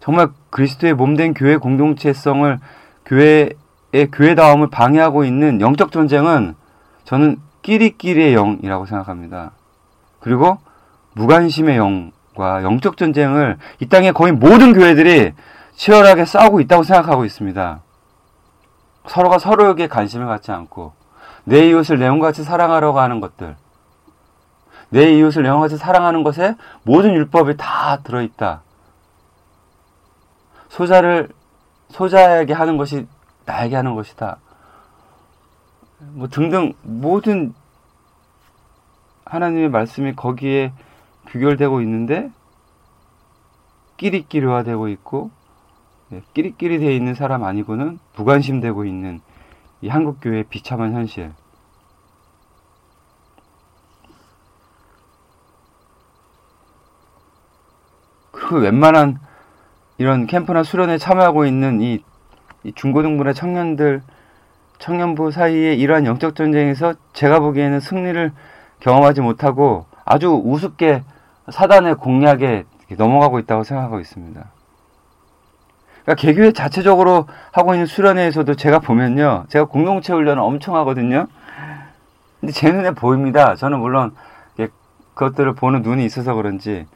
정말 0.00 0.30
그리스도의 0.50 0.94
몸된 0.94 1.34
교회 1.34 1.56
공동체성을 1.56 2.58
교회 3.04 3.50
교회다움을 4.12 4.68
방해하고 4.70 5.24
있는 5.24 5.60
영적 5.60 5.92
전쟁은 5.92 6.54
저는 7.04 7.38
끼리끼리의 7.62 8.34
영이라고 8.34 8.86
생각합니다. 8.86 9.52
그리고 10.20 10.58
무관심의 11.14 11.76
영과 11.76 12.62
영적 12.62 12.96
전쟁을 12.96 13.58
이 13.80 13.88
땅의 13.88 14.12
거의 14.12 14.32
모든 14.32 14.72
교회들이 14.72 15.32
치열하게 15.74 16.24
싸우고 16.24 16.60
있다고 16.60 16.82
생각하고 16.82 17.24
있습니다. 17.24 17.80
서로가 19.08 19.38
서로에게 19.38 19.88
관심을 19.88 20.26
갖지 20.26 20.52
않고 20.52 20.92
내 21.44 21.68
이웃을 21.68 21.98
내용같이 21.98 22.44
사랑하려고 22.44 23.00
하는 23.00 23.20
것들 23.20 23.56
내 24.90 25.12
이웃을 25.14 25.42
내용같이 25.42 25.76
사랑하는 25.76 26.22
것에 26.22 26.56
모든 26.82 27.12
율법이 27.12 27.56
다 27.56 28.00
들어있다. 28.02 28.62
소자를 30.68 31.28
소자에게 31.90 32.52
하는 32.52 32.76
것이 32.76 33.06
나에게 33.44 33.76
하는 33.76 33.94
것이다. 33.94 34.38
뭐 35.98 36.28
등등 36.28 36.74
모든 36.82 37.54
하나님의 39.24 39.68
말씀이 39.68 40.14
거기에 40.14 40.72
규결되고 41.26 41.80
있는데 41.82 42.30
끼리끼리화되고 43.98 44.88
있고 44.88 45.30
예, 45.30 45.37
끼리끼리 46.32 46.78
되어 46.78 46.90
있는 46.90 47.14
사람 47.14 47.44
아니고는 47.44 47.98
무관심되고 48.16 48.84
있는 48.84 49.20
이 49.80 49.88
한국 49.88 50.18
교회의 50.20 50.44
비참한 50.44 50.92
현실. 50.92 51.32
그리고 58.32 58.56
웬만한 58.56 59.18
이런 59.98 60.26
캠프나 60.26 60.62
수련에 60.62 60.96
참여하고 60.96 61.44
있는 61.44 61.80
이, 61.82 62.02
이 62.64 62.72
중고등부나 62.72 63.32
청년들, 63.34 64.02
청년부 64.78 65.30
사이에 65.30 65.74
이러한 65.74 66.06
영적 66.06 66.34
전쟁에서 66.34 66.94
제가 67.12 67.40
보기에는 67.40 67.80
승리를 67.80 68.32
경험하지 68.80 69.20
못하고 69.20 69.86
아주 70.04 70.30
우습게 70.30 71.02
사단의 71.50 71.96
공략에 71.96 72.64
넘어가고 72.96 73.38
있다고 73.40 73.64
생각하고 73.64 74.00
있습니다. 74.00 74.57
그러니까 76.08 76.14
개교회 76.14 76.52
자체적으로 76.52 77.26
하고 77.52 77.74
있는 77.74 77.84
수련회에서도 77.84 78.54
제가 78.54 78.78
보면요. 78.78 79.44
제가 79.48 79.66
공동체 79.66 80.14
훈련을 80.14 80.42
엄청 80.42 80.74
하거든요. 80.76 81.26
근데 82.40 82.50
제 82.50 82.72
눈에 82.72 82.92
보입니다. 82.92 83.54
저는 83.56 83.78
물론 83.78 84.12
그것들을 85.12 85.52
보는 85.54 85.82
눈이 85.82 86.06
있어서 86.06 86.32
그런지 86.32 86.86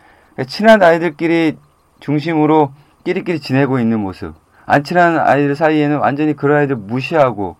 친한 0.46 0.82
아이들끼리 0.82 1.58
중심으로 2.00 2.72
끼리끼리 3.04 3.40
지내고 3.40 3.80
있는 3.80 4.00
모습. 4.00 4.32
안 4.64 4.82
친한 4.82 5.18
아이들 5.18 5.56
사이에는 5.56 5.98
완전히 5.98 6.34
그런 6.34 6.60
아이들 6.60 6.76
무시하고 6.76 7.56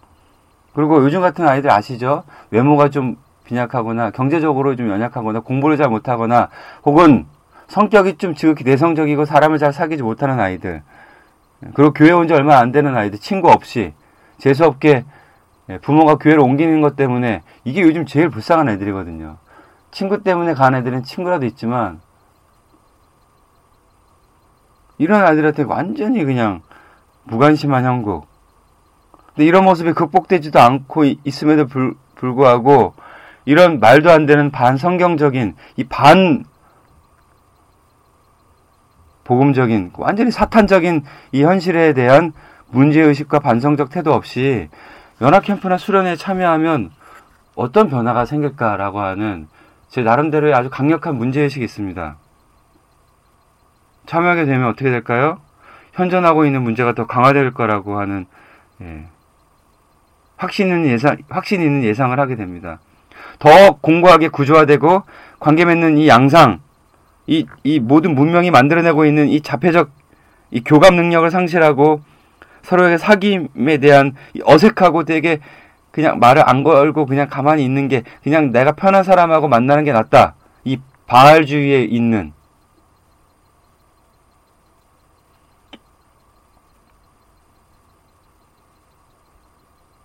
그리고 0.73 1.05
요즘 1.05 1.21
같은 1.21 1.47
아이들 1.47 1.71
아시죠? 1.71 2.23
외모가 2.51 2.89
좀 2.89 3.19
빈약하거나 3.45 4.13
경제적으로 4.13 4.75
좀 4.77 4.89
연약하거나 4.89 5.41
공부를 5.41 5.77
잘 5.77 5.91
못하거나 5.91 6.49
혹은 6.85 7.27
성격이 7.69 8.17
좀 8.17 8.35
지극히 8.35 8.65
내성적이고 8.65 9.27
사람을 9.27 9.59
잘 9.59 9.75
사귀지 9.75 10.03
못하는 10.03 10.41
아이들 10.41 10.83
그리고 11.75 11.93
교회 11.93 12.11
온 12.13 12.27
지 12.27 12.35
얼마 12.35 12.59
안 12.59 12.73
되는 12.73 12.97
아이들 12.97 13.19
친구 13.19 13.51
없이 13.51 13.93
재수없게 14.39 15.05
예, 15.69 15.79
부모가 15.79 16.17
교회를 16.17 16.41
옮기는 16.41 16.81
것 16.81 16.97
때문에 16.97 17.43
이게 17.65 17.83
요즘 17.83 18.05
제일 18.05 18.29
불쌍한 18.29 18.69
애들이거든요. 18.69 19.37
친구 19.93 20.23
때문에 20.23 20.55
간 20.55 20.75
애들은 20.75 21.05
친구라도 21.05 21.47
있지만 21.47 22.01
이런 24.99 25.23
아이들한테 25.25 25.63
완전히 25.65 26.25
그냥 26.25 26.63
무관심한 27.25 27.85
형국. 27.85 28.27
근데 29.29 29.45
이런 29.47 29.65
모습이 29.65 29.93
극복되지도 29.93 30.61
않고 30.61 31.05
있음에도 31.25 31.67
불, 31.67 31.95
불구하고 32.17 32.95
이런 33.45 33.81
말도 33.81 34.11
안 34.11 34.27
되는 34.27 34.51
반성경적인 34.51 35.55
이 35.77 35.85
반 35.85 36.45
복음적인 39.25 39.93
완전히 39.97 40.31
사탄적인 40.31 41.05
이 41.33 41.43
현실에 41.43 41.93
대한 41.93 42.33
문제 42.71 43.01
의식과 43.01 43.39
반성적 43.41 43.91
태도 43.91 44.13
없이 44.13 44.69
연합 45.21 45.45
캠프나 45.45 45.77
수련회에 45.77 46.17
참여하면 46.17 46.91
어떤 47.55 47.89
변화가 47.89 48.25
생길까라고 48.25 49.01
하는 49.01 49.49
제 49.89 50.03
나름대로의 50.03 50.55
아주 50.55 50.71
강력한 50.71 51.17
문제 51.17 51.43
의식이 51.43 51.65
있습니다. 51.65 52.17
참여하게 54.07 54.47
되면 54.47 54.69
어떻게 54.69 54.91
될까요? 54.91 55.39
현존하고 55.93 56.47
있는 56.47 56.63
문제가 56.63 56.95
더 56.95 57.07
강화될 57.07 57.53
거라고 57.53 58.01
하는 58.01 58.27
예, 58.81 59.05
확신 60.37 60.69
있는 60.69 60.87
예상 60.87 61.19
확신 61.29 61.61
있는 61.61 61.85
예상을 61.85 62.19
하게 62.19 62.37
됩니다. 62.37 62.81
더 63.39 63.77
공고하게 63.81 64.29
구조화되고 64.29 65.03
관계 65.39 65.65
맺는 65.65 65.99
이 65.99 66.09
양상, 66.09 66.61
이, 67.27 67.47
이 67.63 67.81
모든 67.81 68.15
문명이 68.15 68.51
만들어내고 68.51 69.07
있는 69.07 69.29
이 69.29 69.41
자폐적 69.41 69.91
이 70.51 70.63
교감 70.63 70.97
능력을 70.97 71.31
상실하고 71.31 72.01
서로에게 72.63 72.97
사귐에 72.97 73.81
대한 73.81 74.15
어색하고 74.45 75.05
되게 75.05 75.41
그냥 75.91 76.19
말을 76.19 76.49
안 76.49 76.63
걸고 76.63 77.07
그냥 77.07 77.29
가만히 77.29 77.65
있는 77.65 77.89
게 77.89 78.03
그냥 78.23 78.51
내가 78.51 78.73
편한 78.73 79.05
사람하고 79.05 79.49
만나는 79.49 79.85
게 79.85 79.93
낫다. 79.93 80.35
이 80.65 80.79
바알주의에 81.07 81.85
있는 81.85 82.33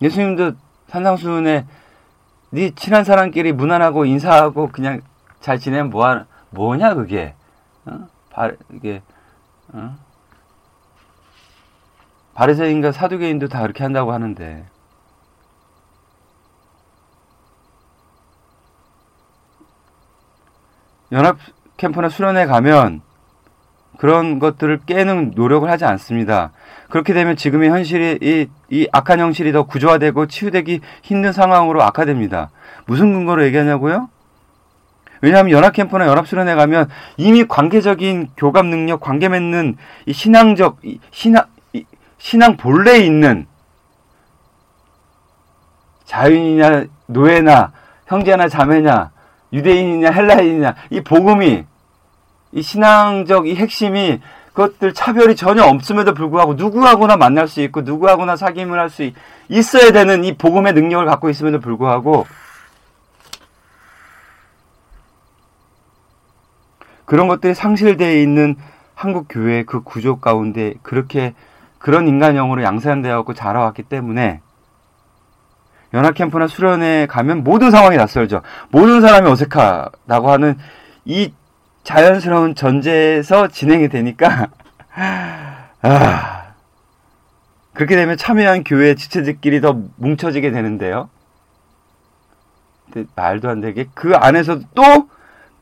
예수님도 0.01 0.53
산상수훈에 0.87 1.65
네 2.51 2.71
친한 2.75 3.03
사람끼리 3.03 3.51
무난하고 3.53 4.05
인사하고 4.05 4.69
그냥 4.71 5.01
잘 5.39 5.59
지내면 5.59 5.89
뭐하 5.89 6.25
뭐냐 6.51 6.95
그게 6.95 7.33
어? 7.85 8.07
바, 8.29 8.51
이게 8.71 9.01
어? 9.73 9.95
바리새인과 12.33 12.91
사두개인도 12.91 13.47
다 13.47 13.61
그렇게 13.61 13.83
한다고 13.83 14.13
하는데 14.13 14.65
연합 21.11 21.37
캠프나 21.77 22.09
수련회 22.09 22.45
가면 22.45 23.01
그런 23.97 24.39
것들을 24.39 24.81
깨는 24.85 25.31
노력을 25.35 25.67
하지 25.69 25.85
않습니다. 25.85 26.51
그렇게 26.89 27.13
되면 27.13 27.35
지금의 27.35 27.69
현실이 27.69 28.19
이, 28.21 28.47
이 28.69 28.87
악한 28.91 29.19
현실이 29.19 29.51
더 29.51 29.63
구조화되고 29.63 30.27
치유되기 30.27 30.81
힘든 31.01 31.31
상황으로 31.31 31.81
악화됩니다. 31.81 32.51
무슨 32.85 33.13
근거로 33.13 33.43
얘기하냐고요? 33.45 34.09
왜냐하면 35.21 35.51
연합캠프나 35.51 36.07
연합수련회 36.07 36.55
가면 36.55 36.89
이미 37.17 37.45
관계적인 37.45 38.29
교감 38.37 38.67
능력, 38.67 38.99
관계 38.99 39.29
맺는 39.29 39.77
이 40.05 40.13
신앙적, 40.13 40.79
이 40.83 40.99
신앙, 41.11 41.45
이 41.73 41.85
신앙 42.17 42.57
본래에 42.57 42.99
있는 42.99 43.47
자유인이냐, 46.05 46.85
노예나, 47.07 47.71
형제나 48.07 48.47
자매냐, 48.47 49.11
유대인이냐, 49.51 50.11
헬라인이냐, 50.11 50.75
이 50.91 51.01
복음이, 51.01 51.65
이 52.53 52.61
신앙적 52.61 53.47
이 53.47 53.55
핵심이 53.55 54.21
그것들 54.53 54.93
차별이 54.93 55.35
전혀 55.35 55.63
없음에도 55.63 56.13
불구하고 56.13 56.55
누구하고나 56.55 57.15
만날 57.17 57.47
수 57.47 57.61
있고 57.61 57.81
누구하고나 57.81 58.35
사귐을 58.35 58.71
할 58.71 58.89
수 58.89 59.11
있어야 59.49 59.91
되는 59.91 60.23
이 60.23 60.35
복음의 60.35 60.73
능력을 60.73 61.05
갖고 61.05 61.29
있음에도 61.29 61.59
불구하고 61.59 62.25
그런 67.07 67.29
것들이 67.29 67.55
상실되어 67.55 68.17
있는 68.17 68.57
한국 68.93 69.27
교회의 69.29 69.65
그 69.65 69.81
구조 69.81 70.19
가운데 70.19 70.73
그렇게 70.83 71.33
그런 71.79 72.05
인간형으로 72.05 72.63
양산되었고 72.63 73.33
자라왔기 73.33 73.83
때문에 73.83 74.41
연합 75.93 76.15
캠프나 76.15 76.47
수련회 76.47 77.07
가면 77.09 77.45
모든 77.45 77.71
상황이 77.71 77.95
낯설죠. 77.95 78.41
모든 78.71 78.99
사람이 78.99 79.29
어색하다고 79.29 80.29
하는 80.29 80.57
이 81.05 81.31
자연스러운 81.85 82.55
전제에서 82.55 83.47
진행이 83.47 83.87
되니까 83.87 84.49
아 85.81 86.43
그렇게 87.73 87.95
되면 87.95 88.17
참여한 88.17 88.65
교회 88.65 88.95
지체들끼리 88.95 89.61
더 89.61 89.79
뭉쳐지게 89.95 90.51
되는데요. 90.51 91.09
말도 93.15 93.49
안 93.49 93.61
되게 93.61 93.85
그 93.93 94.13
안에서 94.13 94.59
또 94.75 95.07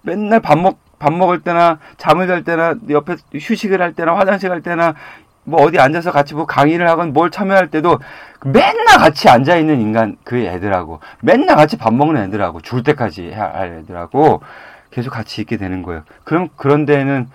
맨날 0.01 0.39
밥 0.39 0.57
먹 0.57 0.79
밥 1.05 1.13
먹을 1.13 1.41
때나 1.41 1.77
잠을 1.97 2.25
잘 2.25 2.43
때나 2.43 2.73
옆에 2.89 3.17
휴식을 3.31 3.79
할 3.79 3.93
때나 3.93 4.15
화장실 4.15 4.49
갈 4.49 4.63
때나 4.63 4.95
뭐 5.43 5.61
어디 5.61 5.77
앉아서 5.77 6.11
같이 6.11 6.33
뭐 6.33 6.47
강의를 6.47 6.89
하건 6.89 7.13
뭘 7.13 7.29
참여할 7.29 7.69
때도 7.69 7.99
맨날 8.43 8.97
같이 8.97 9.29
앉아 9.29 9.55
있는 9.57 9.79
인간 9.81 10.17
그 10.23 10.39
애들하고 10.39 11.01
맨날 11.21 11.57
같이 11.57 11.77
밥 11.77 11.93
먹는 11.93 12.23
애들하고 12.23 12.61
줄 12.61 12.81
때까지 12.81 13.31
할 13.33 13.73
애들하고 13.73 14.41
계속 14.89 15.11
같이 15.11 15.41
있게 15.41 15.57
되는 15.57 15.83
거예요. 15.83 16.01
그럼 16.23 16.49
그런 16.55 16.87
데에는 16.87 17.29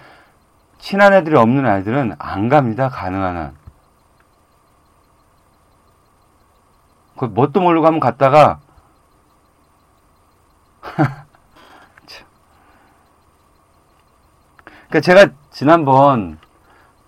친한 0.80 1.12
애들이 1.12 1.36
없는 1.36 1.64
아이들은 1.64 2.16
안 2.18 2.48
갑니다. 2.48 2.88
가능한 2.88 3.36
한. 3.36 3.52
그 7.16 7.26
뭣도 7.26 7.60
모르고 7.60 7.86
한번 7.86 8.00
갔다가 8.00 8.58
그러니까 14.90 15.00
제가 15.00 15.32
지난번 15.52 16.38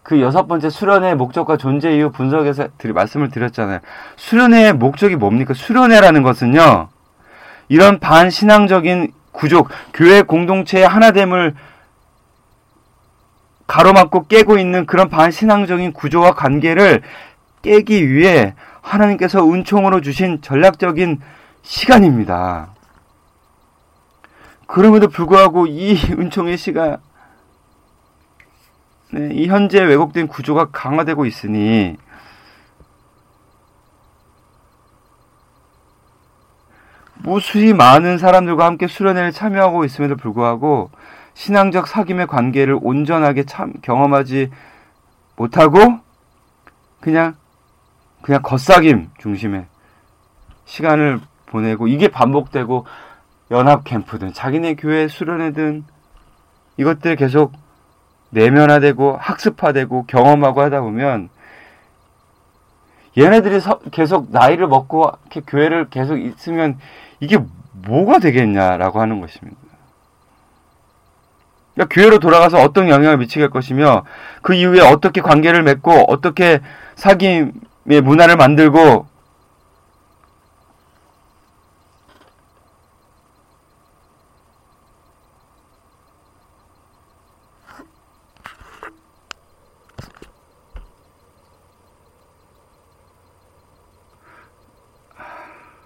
그 0.04 0.20
여섯 0.20 0.46
번째 0.46 0.70
수련회 0.70 1.14
목적과 1.14 1.56
존재 1.56 1.94
이유 1.94 2.10
분석에서 2.10 2.68
드리, 2.78 2.92
말씀을 2.92 3.30
드렸잖아요. 3.30 3.80
수련회의 4.16 4.72
목적이 4.72 5.16
뭡니까? 5.16 5.52
수련회라는 5.52 6.22
것은요, 6.22 6.88
이런 7.68 7.98
반신앙적인 7.98 9.12
구조, 9.32 9.66
교회 9.92 10.22
공동체의 10.22 10.86
하나됨을 10.86 11.54
가로막고 13.66 14.26
깨고 14.26 14.58
있는 14.58 14.86
그런 14.86 15.08
반신앙적인 15.08 15.92
구조와 15.92 16.34
관계를 16.34 17.02
깨기 17.62 18.12
위해 18.12 18.54
하나님께서 18.80 19.48
은총으로 19.48 20.00
주신 20.02 20.40
전략적인 20.42 21.20
시간입니다. 21.62 22.74
그럼에도 24.66 25.08
불구하고 25.08 25.66
이 25.66 25.96
은총의 26.18 26.56
시간, 26.56 26.98
네, 29.14 29.28
이 29.34 29.46
현재 29.46 29.82
왜곡된 29.82 30.26
구조가 30.26 30.70
강화되고 30.72 31.26
있으니 31.26 31.98
무수히 37.16 37.74
많은 37.74 38.16
사람들과 38.16 38.64
함께 38.64 38.86
수련회를 38.86 39.32
참여하고 39.32 39.84
있음에도 39.84 40.16
불구하고 40.16 40.90
신앙적 41.34 41.84
사귐의 41.86 42.26
관계를 42.26 42.78
온전하게 42.80 43.44
참 43.44 43.74
경험하지 43.82 44.50
못하고 45.36 45.78
그냥 47.00 47.36
그냥 48.22 48.40
겉삭임 48.40 49.10
중심의 49.18 49.66
시간을 50.64 51.20
보내고 51.46 51.86
이게 51.86 52.08
반복되고 52.08 52.86
연합 53.50 53.84
캠프든 53.84 54.32
자기네 54.32 54.76
교회 54.76 55.06
수련회든 55.06 55.84
이것들 56.78 57.16
계속 57.16 57.52
내면화되고 58.32 59.18
학습화되고 59.20 60.06
경험하고 60.06 60.62
하다 60.62 60.80
보면 60.80 61.28
얘네들이 63.16 63.60
서, 63.60 63.78
계속 63.90 64.28
나이를 64.30 64.66
먹고 64.66 65.10
이렇게 65.22 65.42
교회를 65.46 65.90
계속 65.90 66.16
있으면 66.16 66.78
이게 67.20 67.38
뭐가 67.72 68.18
되겠냐라고 68.18 69.00
하는 69.00 69.20
것입니다. 69.20 69.60
그러니까 71.74 71.94
교회로 71.94 72.18
돌아가서 72.18 72.58
어떤 72.58 72.88
영향을 72.88 73.18
미치게 73.18 73.42
할 73.42 73.50
것이며 73.50 74.04
그 74.40 74.54
이후에 74.54 74.80
어떻게 74.80 75.20
관계를 75.20 75.62
맺고 75.62 75.90
어떻게 76.08 76.60
사귐의 76.96 78.00
문화를 78.02 78.36
만들고 78.36 79.06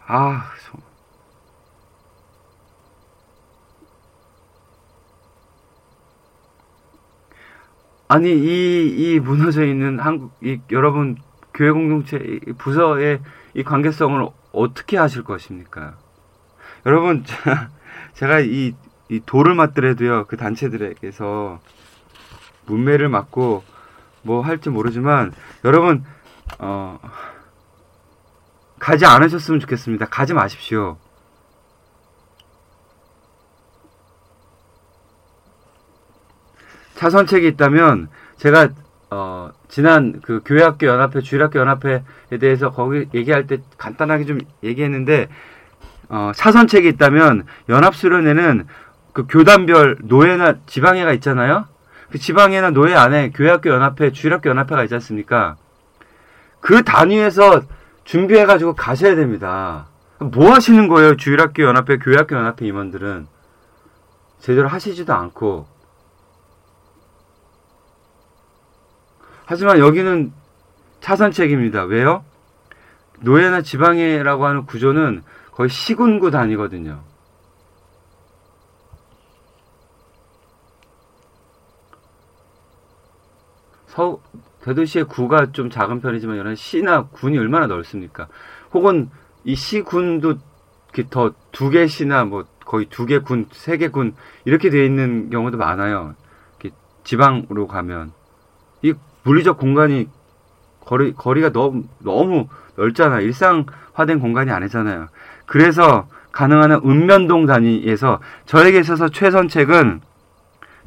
아, 0.07 0.53
아니 8.09 8.31
이 8.33 8.97
이 8.97 9.21
무너져 9.21 9.64
있는 9.64 9.99
한국 9.99 10.33
이 10.42 10.61
여러분 10.71 11.16
교회 11.55 11.71
공동체 11.71 12.19
부서의 12.59 13.21
이 13.55 13.62
관계성을 13.62 14.29
어떻게 14.53 14.97
하실 14.97 15.25
것입니까? 15.25 15.97
여러분 16.87 17.25
제가 18.14 18.40
이, 18.40 18.75
이 19.09 19.21
돌을 19.25 19.55
맞더라도요 19.55 20.27
그 20.27 20.37
단체들에게서 20.37 21.61
문매를 22.66 23.09
맞고 23.09 23.64
뭐 24.23 24.40
할지 24.42 24.71
모르지만 24.71 25.33
여러분 25.64 26.05
어 26.59 26.99
가지 28.79 29.07
않으셨으면 29.07 29.61
좋겠습니다. 29.61 30.07
가지 30.07 30.35
마십시오. 30.35 30.97
차선책이 36.95 37.47
있다면 37.49 38.09
제가 38.37 38.71
어, 39.11 39.51
지난 39.69 40.21
그 40.23 40.41
교회학교 40.45 40.87
연합회 40.87 41.21
주일학교 41.21 41.61
연합회에 41.61 42.03
대해서 42.41 42.71
거기 42.71 43.09
얘기할 43.15 43.47
때 43.47 43.59
간단하게 43.79 44.25
좀 44.25 44.39
얘기했는데 44.62 45.29
어, 46.09 46.33
차선책이 46.35 46.89
있다면 46.89 47.47
연합수련회는 47.69 48.67
그 49.12 49.27
교단별 49.29 49.99
노예나 50.03 50.57
지방회가 50.67 51.12
있잖아요. 51.15 51.67
그 52.11 52.19
지방회나 52.19 52.71
노예 52.71 52.95
안에 52.95 53.31
교회학교 53.31 53.71
연합회, 53.71 54.12
주일학교 54.12 54.51
연합회가 54.51 54.83
있지 54.85 54.95
않습니까? 54.95 55.57
그 56.61 56.83
단위에서 56.83 57.62
준비해가지고 58.07 58.75
가셔야 58.75 59.14
됩니다. 59.14 59.88
뭐 60.19 60.53
하시는 60.53 60.88
거예요? 60.88 61.16
주일학교 61.16 61.64
연합회, 61.64 61.99
교회학교 61.99 62.37
연합회 62.37 62.66
임원들은 62.66 63.27
제대로 64.38 64.69
하시지도 64.69 65.12
않고 65.12 65.66
하지만 69.45 69.79
여기는 69.79 70.33
차선책입니다. 71.01 71.85
왜요? 71.85 72.25
노예나 73.21 73.62
지방회라고 73.62 74.47
하는 74.47 74.66
구조는 74.66 75.23
거의 75.53 75.69
시군구 75.69 76.31
단위거든요. 76.31 77.03
서, 83.87 84.21
대도시의 84.67 85.05
구가 85.05 85.53
좀 85.53 85.71
작은 85.71 86.01
편이지만 86.01 86.37
여러 86.37 86.55
시나 86.57 87.05
군이 87.05 87.39
얼마나 87.39 87.67
넓습니까? 87.69 88.27
혹은 88.75 89.09
이 89.45 89.55
시군도 89.55 90.39
더 91.11 91.33
두 91.53 91.71
개 91.71 91.87
시나 91.87 92.25
뭐 92.25 92.45
거의 92.65 92.87
두 92.87 93.07
개 93.07 93.21
군, 93.21 93.47
세 93.53 93.77
개 93.79 93.89
군 93.89 94.15
이렇게 94.45 94.69
되어 94.71 94.83
있는 94.83 95.31
경우도 95.31 95.57
많아요. 95.57 96.15
지방으로 97.05 97.69
가면 97.69 98.11
이 98.83 98.93
물리적 99.23 99.59
공간이 99.59 100.09
거리, 100.85 101.13
거리가 101.13 101.51
너무, 101.53 101.85
너무 102.01 102.49
넓잖아. 102.75 103.21
일상화된 103.21 104.19
공간이 104.19 104.51
아니잖아요. 104.51 105.07
그래서 105.47 106.09
가능한 106.33 106.73
한 106.73 106.81
읍면동 106.85 107.47
단위에서 107.47 108.21
저에게 108.47 108.81
있어서 108.81 109.09
최선책은 109.09 110.01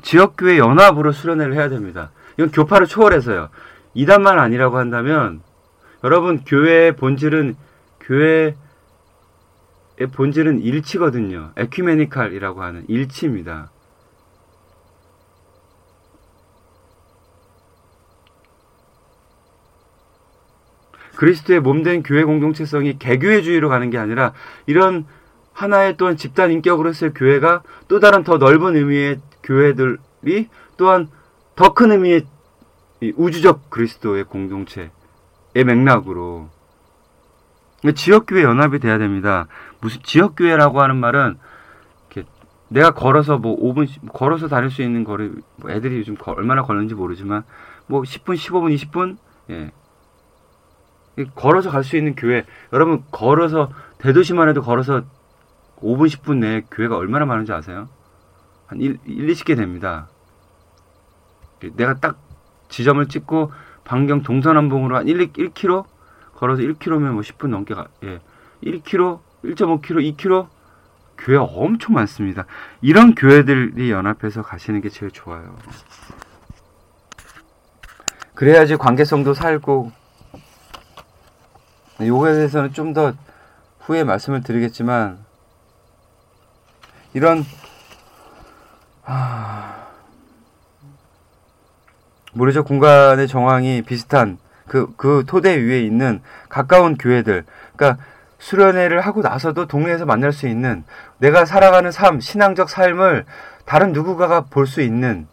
지역교회 0.02 0.58
연합으로 0.58 1.13
수련회를 1.13 1.54
해야 1.54 1.70
됩니다. 1.70 2.12
이건 2.38 2.52
교파를 2.52 2.88
초월해서요. 2.88 3.48
이단만 3.93 4.39
아니라고 4.39 4.78
한다면 4.78 5.41
여러분 6.04 6.43
교회의 6.43 6.95
본질은 6.95 7.56
교회의 8.02 8.56
본질은 10.13 10.62
일치거든요. 10.62 11.52
에큐메니칼이라고 11.58 12.62
하는 12.63 12.86
일치입니다. 12.88 13.71
그리스도의 21.15 21.60
몸된 21.60 22.04
교회 22.04 22.23
공동체성이 22.23 22.97
개교회주의로 22.97 23.67
가는 23.67 23.89
게 23.89 23.97
아니라 23.97 24.34
이런 24.67 25.06
하나의 25.52 25.97
또한 25.97 26.15
집단 26.15 26.49
인격으로서의 26.49 27.13
교회가 27.13 27.63
또 27.89 27.99
다른 27.99 28.23
더 28.23 28.38
넓은 28.38 28.78
의미의 28.78 29.19
교회들이 29.43 30.47
또한 30.78 31.10
더 31.58 31.73
큰 31.73 31.91
의미의 31.91 32.25
우주적 33.01 33.69
그리스도의 33.69 34.25
공동체의 34.25 34.89
맥락으로 35.53 36.49
지역교회 37.95 38.43
연합이 38.43 38.79
돼야 38.79 38.97
됩니다. 38.97 39.47
무슨 39.79 40.01
지역교회라고 40.03 40.81
하는 40.81 40.97
말은 40.97 41.38
내가 42.69 42.91
걸어서 42.91 43.38
뭐 43.38 43.57
5분 43.57 43.88
걸어서 44.13 44.47
다닐 44.47 44.69
수 44.69 44.81
있는 44.81 45.03
거리 45.03 45.31
뭐 45.55 45.71
애들이 45.71 45.97
요즘 45.97 46.15
얼마나 46.25 46.62
걸는지 46.62 46.93
모르지만 46.93 47.43
뭐 47.88 48.01
10분, 48.01 48.35
15분, 48.35 48.75
20분 48.75 49.17
예. 49.49 49.71
걸어서 51.35 51.69
갈 51.69 51.83
수 51.83 51.97
있는 51.97 52.15
교회 52.15 52.45
여러분 52.71 53.03
걸어서 53.12 53.71
대도시만 53.97 54.47
해도 54.49 54.62
걸어서 54.62 55.03
5분 55.77 56.07
10분 56.07 56.38
내에 56.38 56.62
교회가 56.71 56.95
얼마나 56.95 57.25
많은지 57.25 57.51
아세요? 57.51 57.89
한 58.67 58.79
1, 58.79 58.99
1 59.05 59.27
20개 59.27 59.57
됩니다. 59.57 60.07
내가 61.75 61.95
딱 61.95 62.19
지점을 62.69 63.05
찍고 63.08 63.51
반경 63.84 64.23
동서남북으로 64.23 64.97
한 64.97 65.08
1, 65.08 65.34
1km 65.34 65.86
걸어서 66.36 66.62
1km면 66.62 67.12
뭐 67.12 67.21
10분 67.21 67.49
넘게 67.49 67.73
가, 67.73 67.88
예. 68.03 68.19
1km, 68.63 69.19
1.5km, 69.43 70.15
2km 70.15 70.47
교회 71.17 71.38
엄청 71.38 71.95
많습니다. 71.95 72.45
이런 72.82 73.13
교회들이 73.13 73.91
연합해서 73.91 74.41
가시는 74.41 74.82
게 74.82 74.89
제일 74.89 75.12
좋아요. 75.12 75.58
그래야지 78.36 78.77
관계성도 78.77 79.34
살고 79.34 79.91
요거에 82.01 82.34
대해서는 82.36 82.71
좀 82.71 82.93
더 82.93 83.13
후에 83.89 84.03
말씀을 84.03 84.41
드리겠지만 84.43 85.17
이런 87.13 87.43
하... 89.01 89.79
무료적 92.34 92.65
공간의 92.65 93.28
정황이 93.28 93.82
비슷한 93.82 94.38
그, 94.68 94.94
그 94.98 95.24
토대 95.28 95.56
위에 95.56 95.82
있는 95.82 96.22
가까운 96.48 96.96
교회들, 96.98 97.44
그러니까 97.76 98.04
수련회를 98.38 99.02
하고 99.02 99.22
나서도 99.22 99.68
동네에서 99.68 100.06
만날 100.06 100.32
수 100.32 100.48
있는 100.48 100.84
내가 101.18 101.46
살아가는 101.46 101.92
삶, 101.92 102.20
신앙적 102.20 102.70
삶을 102.70 103.26
다른 103.65 103.92
누구가가 103.92 104.46
볼 104.46 104.65
수 104.68 104.82
있는 104.82 105.28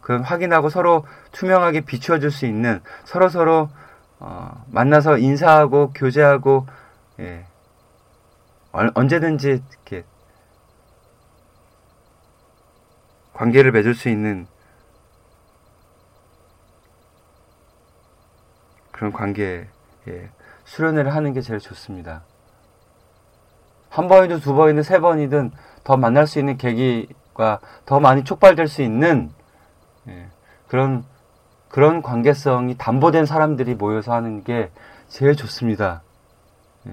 그런 0.00 0.22
확인하고 0.22 0.70
서로 0.70 1.06
투명하게 1.32 1.82
비추어 1.82 2.18
줄 2.18 2.30
수 2.30 2.46
있는 2.46 2.80
서로 3.04 3.28
서로 3.28 3.68
어, 4.18 4.64
만나서 4.70 5.18
인사하고 5.18 5.92
교제하고 5.94 6.66
예. 7.20 7.44
언제든지 8.72 9.48
이렇게 9.48 10.04
관계를 13.32 13.72
맺을 13.72 13.94
수 13.94 14.08
있는 14.08 14.46
그런 19.00 19.12
관계에 19.12 19.66
수련회를 20.64 21.14
하는 21.14 21.32
게 21.32 21.40
제일 21.40 21.58
좋습니다. 21.58 22.22
한 23.88 24.08
번이든 24.08 24.40
두 24.40 24.54
번이든 24.54 24.82
세 24.82 24.98
번이든 25.00 25.52
더 25.84 25.96
만날 25.96 26.26
수 26.26 26.38
있는 26.38 26.58
계기가 26.58 27.60
더 27.86 27.98
많이 27.98 28.24
촉발될 28.24 28.68
수 28.68 28.82
있는 28.82 29.30
예, 30.06 30.28
그런 30.68 31.02
그런 31.70 32.02
관계성이 32.02 32.76
담보된 32.76 33.24
사람들이 33.24 33.74
모여서 33.74 34.12
하는 34.12 34.44
게 34.44 34.70
제일 35.08 35.34
좋습니다. 35.34 36.02
예. 36.86 36.92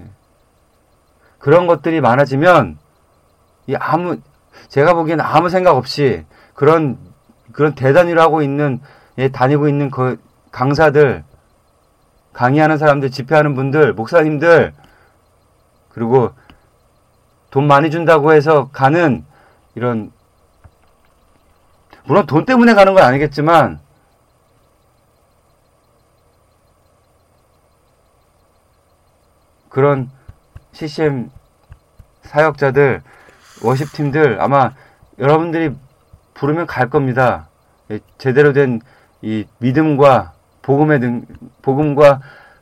그런 1.38 1.66
것들이 1.66 2.00
많아지면 2.00 2.78
이 3.66 3.76
아무 3.76 4.16
제가 4.68 4.94
보기에는 4.94 5.22
아무 5.22 5.50
생각 5.50 5.76
없이 5.76 6.24
그런 6.54 6.96
그런 7.52 7.74
대단위로 7.74 8.18
하고 8.22 8.40
있는 8.40 8.80
예, 9.18 9.28
다니고 9.28 9.68
있는 9.68 9.90
그 9.90 10.18
강사들 10.50 11.27
강의하는 12.38 12.78
사람들, 12.78 13.10
집회하는 13.10 13.56
분들, 13.56 13.94
목사님들, 13.94 14.72
그리고 15.88 16.30
돈 17.50 17.66
많이 17.66 17.90
준다고 17.90 18.32
해서 18.32 18.68
가는 18.72 19.24
이런, 19.74 20.12
물론 22.04 22.26
돈 22.26 22.44
때문에 22.44 22.74
가는 22.74 22.94
건 22.94 23.02
아니겠지만, 23.02 23.80
그런 29.68 30.08
CCM 30.70 31.32
사역자들, 32.22 33.02
워십팀들 33.64 34.40
아마 34.40 34.74
여러분들이 35.18 35.74
부르면 36.34 36.68
갈 36.68 36.88
겁니다. 36.88 37.48
예, 37.90 37.98
제대로 38.16 38.52
된 38.52 38.78
이 39.22 39.44
믿음과 39.58 40.32
복음의 40.62 41.00
등, 41.00 41.26
복음과 41.62 42.20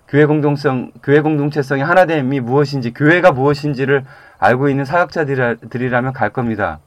교회 0.09 0.25
공동성, 0.25 0.93
교회 1.03 1.21
공동체성의 1.21 1.85
하나됨이 1.85 2.41
무엇인지, 2.41 2.95
교회가 2.95 3.33
무엇인지를 3.33 4.05
알고 4.39 4.69
있는 4.69 4.85
사역자들이라면 4.85 6.13
갈 6.13 6.31
겁니다. 6.31 6.79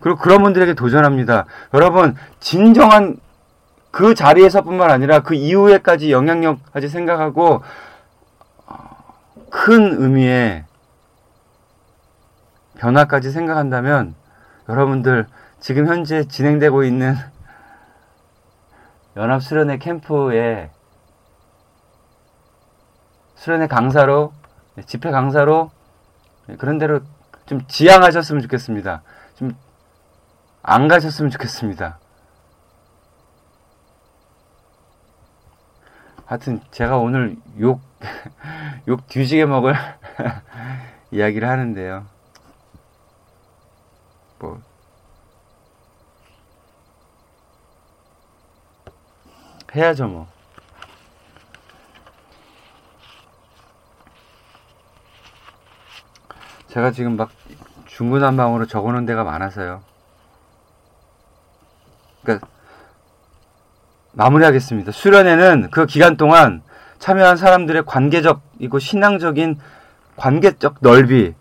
그리고 0.00 0.18
그런 0.18 0.42
분들에게 0.42 0.74
도전합니다. 0.74 1.46
여러분, 1.72 2.14
진정한 2.38 3.16
그 3.90 4.14
자리에서뿐만 4.14 4.90
아니라 4.90 5.20
그 5.20 5.34
이후에까지 5.34 6.12
영향력까지 6.12 6.88
생각하고 6.88 7.62
큰 9.50 10.02
의미의 10.02 10.64
변화까지 12.78 13.30
생각한다면 13.30 14.14
여러분들 14.68 15.26
지금 15.60 15.86
현재 15.86 16.24
진행되고 16.24 16.82
있는 16.84 17.14
연합 19.16 19.42
수련회 19.42 19.78
캠프에 19.78 20.70
수련회 23.36 23.66
강사로 23.66 24.32
집회 24.86 25.10
강사로 25.10 25.70
그런 26.58 26.78
대로 26.78 27.00
좀 27.46 27.66
지향하셨으면 27.66 28.42
좋겠습니다. 28.42 29.02
좀 29.36 29.64
안 30.66 30.88
가셨으면 30.88 31.30
좋겠습니다. 31.30 31.98
하여튼 36.24 36.62
제가 36.70 36.96
오늘 36.96 37.36
욕, 37.60 37.82
욕 38.88 39.06
뒤지게 39.06 39.44
먹을 39.44 39.74
이야기를 41.12 41.46
하는데요. 41.46 42.06
뭐 44.38 44.62
해야죠, 49.74 50.06
뭐. 50.06 50.28
제가 56.68 56.90
지금 56.90 57.16
막 57.16 57.30
중구난방으로 57.86 58.66
적어놓은 58.66 59.06
데가 59.06 59.22
많아서요. 59.24 59.82
그러니까 62.22 62.48
마무리하겠습니다. 64.12 64.92
수련회는 64.92 65.70
그 65.70 65.86
기간 65.86 66.16
동안 66.16 66.62
참여한 66.98 67.36
사람들의 67.36 67.84
관계적이고 67.86 68.78
신앙적인 68.78 69.58
관계적 70.16 70.76
넓이, 70.80 71.34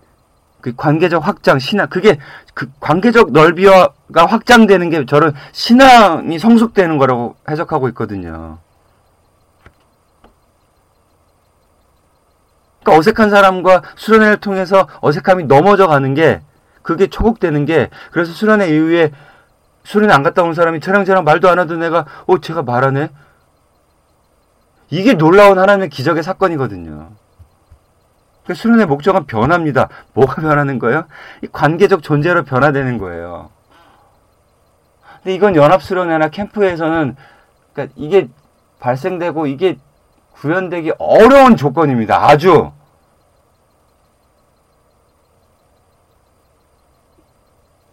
그 0.64 0.74
관계적 0.78 1.28
확장, 1.28 1.60
신앙, 1.60 1.90
그게 1.90 2.18
그 2.54 2.72
관계적 2.80 3.34
넓이가 3.34 3.90
확장되는 4.16 4.90
게 4.90 5.06
저는 5.06 5.34
신앙이 5.52 6.40
성숙되는 6.40 6.98
거라고 6.98 7.36
해석하고 7.50 7.90
있거든요. 7.90 8.60
그러니까 12.82 12.98
어색한 12.98 13.30
사람과 13.30 13.82
수련회를 13.96 14.38
통해서 14.38 14.88
어색함이 15.02 15.46
넘어져 15.46 15.88
가는 15.88 16.14
게 16.14 16.40
그게 16.82 17.08
초국되는 17.08 17.66
게 17.66 17.90
그래서 18.12 18.32
수련회 18.32 18.70
이후에 18.70 19.12
수련회 19.84 20.14
안 20.14 20.24
갔다 20.24 20.44
온 20.44 20.54
사람이 20.54 20.80
저랑 20.80 21.04
저랑 21.04 21.26
말도 21.26 21.50
안 21.50 21.60
하던 21.60 21.84
애가 21.84 22.06
어 22.26 22.40
제가 22.40 22.64
말하네 22.64 23.10
이게 24.92 25.14
놀라운 25.14 25.60
하나님의 25.60 25.90
기적의 25.90 26.24
사건이거든요. 26.24 27.12
그 28.46 28.54
수련의 28.54 28.86
목적은 28.88 29.26
변합니다. 29.26 29.90
뭐가 30.14 30.42
변하는 30.42 30.80
거예요? 30.80 31.06
이 31.42 31.48
관계적 31.52 32.04
존재로 32.04 32.44
변화되는 32.44 32.98
거예요. 32.98 33.50
근데 35.18 35.34
이건 35.36 35.56
연합수련회나 35.56 36.30
캠프에서는 36.30 37.16
그러니까 37.74 37.94
이게 37.98 38.28
발생되고 38.80 39.48
이게 39.48 39.78
구현되기 40.34 40.94
어려운 40.98 41.56
조건입니다. 41.56 42.26
아주. 42.28 42.72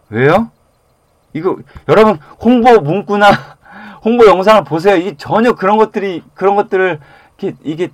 왜요? 0.08 0.50
이거 1.32 1.56
여러분 1.88 2.18
홍보 2.42 2.80
문구나 2.80 3.30
홍보 4.02 4.26
영상을 4.26 4.64
보세요. 4.64 4.96
이게 4.96 5.16
전혀 5.16 5.52
그런 5.52 5.76
것들이 5.76 6.24
그런 6.34 6.56
것들을 6.56 6.98
이렇게 7.38 7.56
이게 7.62 7.90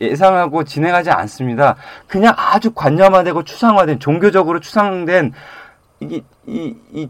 예상하고 0.00 0.64
진행하지 0.64 1.10
않습니다. 1.10 1.76
그냥 2.06 2.34
아주 2.36 2.72
관념화되고 2.72 3.44
추상화된 3.44 3.98
종교적으로 3.98 4.60
추상된 4.60 5.32
이게 6.00 6.22
이, 6.46 6.74
이 6.92 7.08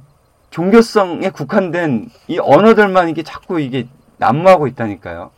종교성에 0.50 1.30
국한된 1.30 2.08
이 2.28 2.38
언어들만 2.38 3.08
이게 3.08 3.22
자꾸 3.22 3.60
이게 3.60 3.88
난무하고 4.18 4.66
있다니까요. 4.66 5.30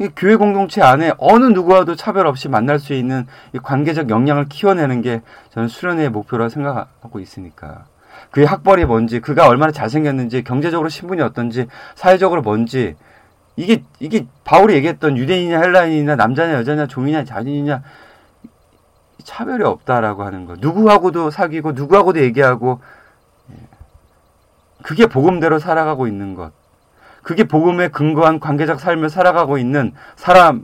이 0.00 0.08
교회 0.14 0.36
공동체 0.36 0.80
안에 0.80 1.12
어느 1.18 1.46
누구와도 1.46 1.96
차별 1.96 2.28
없이 2.28 2.48
만날 2.48 2.78
수 2.78 2.94
있는 2.94 3.26
이 3.52 3.58
관계적 3.58 4.10
역량을 4.10 4.48
키워내는 4.48 5.02
게 5.02 5.22
저는 5.50 5.68
수련회의 5.68 6.08
목표라고 6.08 6.48
생각하고 6.48 7.18
있으니까. 7.18 7.86
그의 8.30 8.46
학벌이 8.46 8.84
뭔지, 8.84 9.20
그가 9.20 9.48
얼마나 9.48 9.72
잘생겼는지, 9.72 10.44
경제적으로 10.44 10.88
신분이 10.88 11.22
어떤지, 11.22 11.66
사회적으로 11.94 12.42
뭔지, 12.42 12.96
이게, 13.56 13.82
이게 14.00 14.26
바울이 14.44 14.74
얘기했던 14.74 15.16
유대인이냐, 15.16 15.58
헬라인이냐, 15.58 16.16
남자냐, 16.16 16.54
여자냐, 16.54 16.86
종이냐, 16.86 17.24
자신이냐, 17.24 17.82
차별이 19.24 19.64
없다라고 19.64 20.22
하는 20.22 20.46
거. 20.46 20.56
누구하고도 20.58 21.30
사귀고, 21.30 21.72
누구하고도 21.72 22.20
얘기하고, 22.20 22.80
예. 23.50 23.56
그게 24.82 25.06
복음대로 25.06 25.58
살아가고 25.58 26.06
있는 26.06 26.34
것. 26.34 26.52
그게 27.22 27.44
복음에 27.44 27.88
근거한 27.88 28.40
관계적 28.40 28.80
삶을 28.80 29.10
살아가고 29.10 29.58
있는 29.58 29.92
사람의 30.16 30.62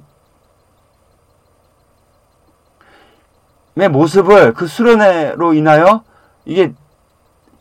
모습을 3.91 4.55
그 4.55 4.67
수련회로 4.67 5.53
인하여 5.53 6.05
이게 6.47 6.73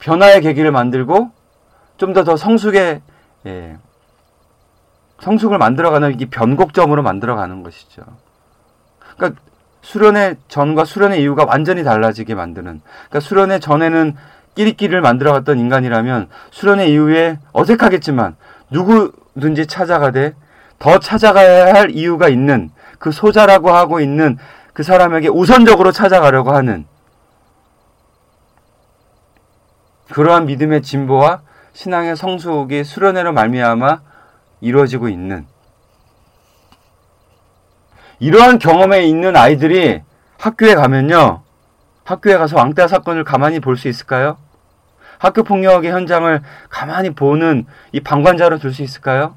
변화의 0.03 0.41
계기를 0.41 0.71
만들고 0.71 1.31
좀 1.97 2.13
더 2.13 2.23
더 2.23 2.35
성숙의 2.35 3.01
예, 3.45 3.77
성숙을 5.21 5.57
만들어가는 5.57 6.19
이 6.19 6.25
변곡점으로 6.25 7.01
만들어가는 7.03 7.63
것이죠. 7.63 8.01
그러니까 9.15 9.41
수련의 9.81 10.37
전과 10.47 10.85
수련의 10.85 11.21
이유가 11.21 11.45
완전히 11.45 11.83
달라지게 11.83 12.35
만드는. 12.35 12.81
그러니까 13.09 13.19
수련의 13.19 13.59
전에는 13.59 14.15
끼리끼리를 14.55 14.99
만들어갔던 15.01 15.59
인간이라면 15.59 16.29
수련의 16.51 16.91
이후에 16.91 17.39
어색하겠지만 17.53 18.35
누구든지 18.69 19.67
찾아가되 19.67 20.35
더 20.79 20.99
찾아가야 20.99 21.73
할 21.73 21.91
이유가 21.91 22.27
있는 22.27 22.69
그 22.99 23.11
소자라고 23.11 23.71
하고 23.71 23.99
있는 23.99 24.37
그 24.73 24.83
사람에게 24.83 25.29
우선적으로 25.29 25.91
찾아가려고 25.91 26.51
하는 26.51 26.85
그러한 30.11 30.45
믿음의 30.45 30.81
진보와 30.81 31.41
신앙의 31.73 32.15
성숙이 32.15 32.83
수련회로 32.83 33.33
말미암아 33.33 34.01
이루어지고 34.61 35.09
있는 35.09 35.47
이러한 38.19 38.59
경험에 38.59 39.03
있는 39.05 39.35
아이들이 39.35 40.01
학교에 40.39 40.75
가면요. 40.75 41.41
학교에 42.03 42.37
가서 42.37 42.57
왕따 42.57 42.87
사건을 42.87 43.23
가만히 43.23 43.59
볼 43.59 43.75
수 43.77 43.87
있을까요? 43.87 44.37
학교 45.19 45.43
폭력의 45.43 45.91
현장을 45.91 46.41
가만히 46.69 47.11
보는 47.11 47.65
이 47.91 47.99
방관자로 48.01 48.59
둘 48.59 48.73
수 48.73 48.81
있을까요? 48.83 49.35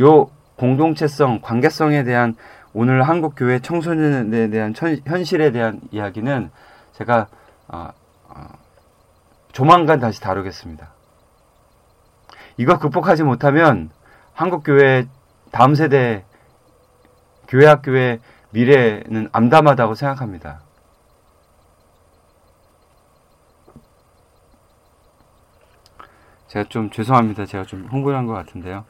요 0.00 0.30
공동체성, 0.56 1.40
관계성에 1.42 2.04
대한 2.04 2.36
오늘 2.74 3.02
한국 3.02 3.34
교회 3.36 3.58
청소년에 3.58 4.48
대한 4.48 4.74
현실에 5.06 5.50
대한 5.50 5.80
이야기는 5.90 6.50
제가 6.92 7.28
어, 7.68 7.90
어, 8.28 8.44
조만간 9.52 10.00
다시 10.00 10.20
다루겠습니다. 10.20 10.88
이거 12.56 12.78
극복하지 12.78 13.22
못하면 13.22 13.90
한국 14.34 14.62
교회 14.64 15.06
다음 15.50 15.74
세대 15.74 16.24
교회 17.48 17.66
학교의 17.66 18.20
미래는 18.50 19.28
암담하다고 19.32 19.94
생각합니다. 19.94 20.60
제가 26.48 26.68
좀 26.68 26.90
죄송합니다. 26.90 27.46
제가 27.46 27.64
좀 27.64 27.86
흥분한 27.90 28.26
것 28.26 28.34
같은데요. 28.34 28.84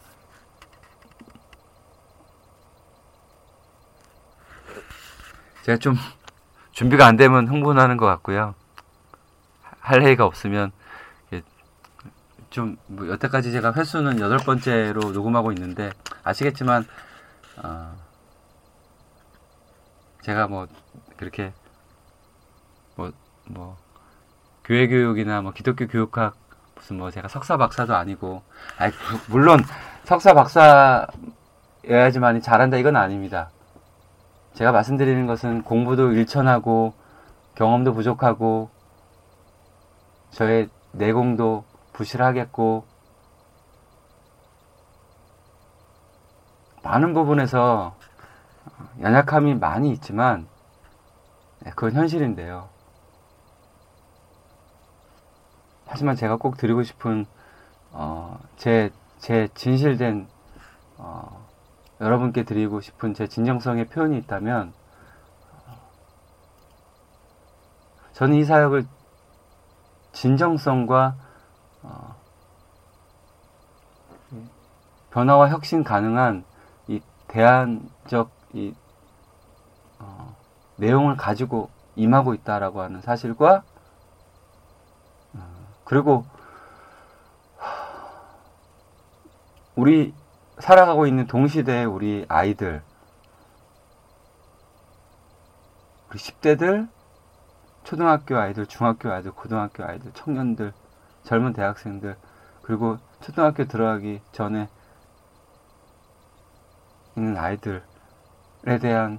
제가 5.62 5.78
좀 5.78 5.96
준비가 6.72 7.06
안 7.06 7.16
되면 7.16 7.48
흥분하는 7.48 7.96
것 7.96 8.06
같고요. 8.06 8.54
할 9.80 10.04
얘기가 10.04 10.24
없으면 10.24 10.72
좀 12.52 12.76
뭐 12.86 13.08
여태까지 13.08 13.50
제가 13.50 13.72
횟수는 13.72 14.20
여덟 14.20 14.38
번째로 14.38 15.12
녹음하고 15.12 15.52
있는데 15.52 15.90
아시겠지만 16.22 16.86
어 17.62 17.96
제가 20.20 20.46
뭐 20.46 20.68
그렇게 21.16 21.52
뭐뭐 22.94 23.12
뭐 23.46 23.76
교회 24.64 24.86
교육이나 24.86 25.40
뭐 25.40 25.52
기독교 25.52 25.88
교육학 25.88 26.36
무슨 26.76 26.98
뭐 26.98 27.10
제가 27.10 27.28
석사 27.28 27.56
박사도 27.56 27.96
아니고 27.96 28.42
아니 28.76 28.92
물론 29.28 29.64
석사 30.04 30.34
박사여야지만이 30.34 32.42
잘한다 32.42 32.76
이건 32.76 32.96
아닙니다. 32.96 33.50
제가 34.54 34.72
말씀드리는 34.72 35.26
것은 35.26 35.62
공부도 35.62 36.12
일천하고 36.12 36.92
경험도 37.54 37.94
부족하고 37.94 38.70
저의 40.30 40.68
내공도 40.92 41.64
부실하겠고 41.92 42.84
많은 46.82 47.14
부분에서 47.14 47.94
연약함이 49.00 49.54
많이 49.54 49.90
있지만 49.92 50.46
네, 51.60 51.70
그건 51.70 51.92
현실인데요. 51.92 52.68
하지만 55.86 56.16
제가 56.16 56.36
꼭 56.36 56.56
드리고 56.56 56.82
싶은 56.82 57.26
어, 57.92 58.38
제, 58.56 58.90
제 59.18 59.48
진실된 59.54 60.26
어, 60.96 61.41
여러분께 62.02 62.42
드리고 62.42 62.80
싶은 62.80 63.14
제 63.14 63.28
진정성의 63.28 63.86
표현이 63.86 64.18
있다면 64.18 64.72
저는 68.12 68.36
이 68.36 68.44
사역을 68.44 68.86
진정성과 70.10 71.14
어, 71.84 72.16
변화와 75.12 75.48
혁신 75.50 75.84
가능한 75.84 76.44
이 76.88 77.00
대안적 77.28 78.30
이 78.54 78.74
어, 80.00 80.34
내용을 80.76 81.16
가지고 81.16 81.70
임하고 81.94 82.34
있다라고 82.34 82.82
하는 82.82 83.00
사실과 83.00 83.62
어, 85.34 85.40
그리고 85.84 86.26
우리 89.76 90.12
살아가고 90.62 91.08
있는 91.08 91.26
동시대의 91.26 91.86
우리 91.86 92.24
아이들 92.28 92.84
우리 96.08 96.18
10대들 96.18 96.88
초등학교 97.82 98.38
아이들, 98.38 98.66
중학교 98.66 99.10
아이들, 99.10 99.32
고등학교 99.32 99.82
아이들, 99.84 100.12
청년들 100.12 100.72
젊은 101.24 101.52
대학생들 101.52 102.16
그리고 102.62 102.98
초등학교 103.20 103.64
들어가기 103.64 104.20
전에 104.30 104.68
있는 107.16 107.36
아이들에 107.36 107.82
대한 108.80 109.18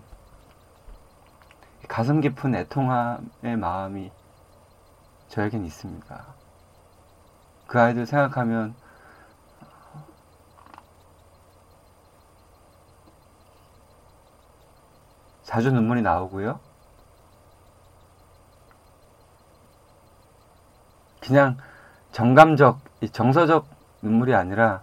가슴 1.89 2.21
깊은 2.21 2.55
애통함의 2.55 3.57
마음이 3.57 4.11
저에겐 5.27 5.65
있습니다. 5.65 6.25
그 7.67 7.81
아이들 7.81 8.05
생각하면 8.05 8.75
자주 15.53 15.71
눈물이 15.71 16.01
나오고요. 16.01 16.59
그냥 21.21 21.57
정감적, 22.11 22.79
정서적 23.11 23.67
눈물이 24.01 24.33
아니라 24.33 24.81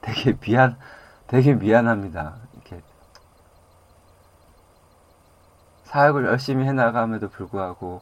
되게 0.00 0.38
미안, 0.38 0.78
되게 1.26 1.52
미안합니다. 1.54 2.36
이렇게 2.52 2.80
사역을 5.82 6.26
열심히 6.26 6.64
해나감에도 6.64 7.28
불구하고 7.30 8.00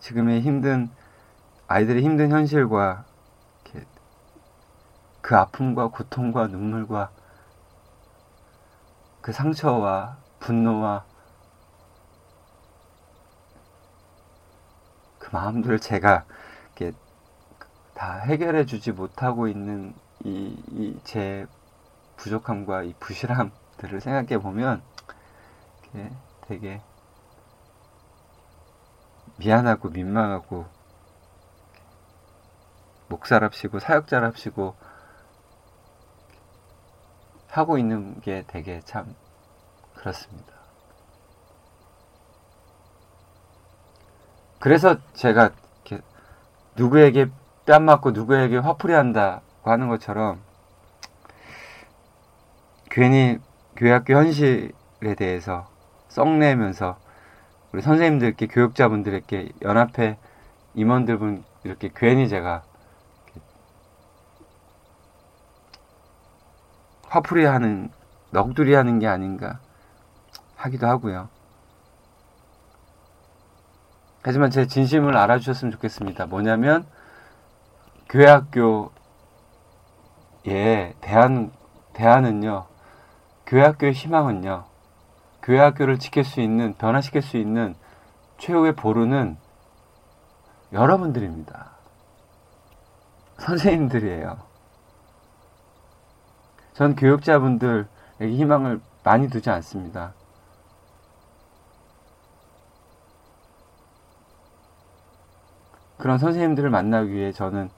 지금의 0.00 0.40
힘든 0.40 0.90
아이들의 1.68 2.02
힘든 2.02 2.32
현실과 2.32 3.04
그 5.20 5.36
아픔과 5.36 5.90
고통과 5.90 6.48
눈물과 6.48 7.10
그 9.28 9.32
상처와 9.34 10.16
분노와 10.40 11.04
그 15.18 15.28
마음들을 15.36 15.80
제가 15.80 16.24
이렇게 16.74 16.96
다 17.92 18.20
해결해 18.20 18.64
주지 18.64 18.90
못하고 18.90 19.46
있는 19.46 19.94
이 20.24 20.98
제 21.04 21.46
부족함과 22.16 22.84
이 22.84 22.94
부실함들을 23.00 24.00
생각해 24.00 24.38
보면 24.38 24.80
되게 26.46 26.80
미안하고 29.36 29.90
민망하고 29.90 30.64
목사랍시고 33.08 33.78
사역자랍시고 33.80 34.74
하고 37.50 37.78
있는 37.78 38.20
게 38.20 38.44
되게 38.46 38.80
참 38.84 39.14
그렇습니다. 39.94 40.52
그래서 44.60 44.96
제가 45.14 45.50
누구에게 46.76 47.26
뺨 47.66 47.84
맞고 47.84 48.12
누구에게 48.12 48.56
화풀이 48.58 48.92
한다고 48.92 49.42
하는 49.70 49.88
것처럼 49.88 50.40
괜히 52.90 53.38
교회학교 53.76 54.14
현실에 54.14 55.14
대해서 55.16 55.68
썩내면서 56.08 56.98
우리 57.72 57.82
선생님들께 57.82 58.46
교육자분들에게 58.46 59.50
연합회 59.62 60.16
임원들분 60.74 61.44
이렇게 61.64 61.90
괜히 61.94 62.28
제가 62.28 62.62
화풀이 67.08 67.44
하는 67.44 67.90
넋두리 68.30 68.74
하는 68.74 68.98
게 68.98 69.06
아닌가 69.06 69.60
하기도 70.56 70.86
하고요. 70.86 71.28
하지만 74.22 74.50
제 74.50 74.66
진심을 74.66 75.16
알아주셨으면 75.16 75.72
좋겠습니다. 75.72 76.26
뭐냐면 76.26 76.84
교회학교의 78.08 78.90
대안 81.00 81.52
대안은요. 81.94 82.66
교회학교의 83.46 83.92
희망은요. 83.92 84.64
교회학교를 85.42 85.98
지킬 85.98 86.24
수 86.24 86.40
있는 86.40 86.74
변화시킬 86.74 87.22
수 87.22 87.38
있는 87.38 87.74
최후의 88.38 88.74
보루는 88.76 89.38
여러분들입니다. 90.72 91.70
선생님들이에요. 93.38 94.47
전 96.78 96.94
교육자분들에게 96.94 97.88
희망을 98.20 98.80
많이 99.02 99.28
두지 99.28 99.50
않습니다. 99.50 100.14
그런 105.96 106.18
선생님들을 106.18 106.70
만나기 106.70 107.10
위해 107.10 107.32
저는 107.32 107.68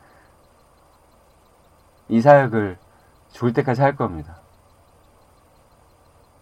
이 2.11 2.21
사역을 2.21 2.77
죽을 3.31 3.55
때까지 3.55 3.81
할 3.81 3.97
겁니다. 3.97 4.37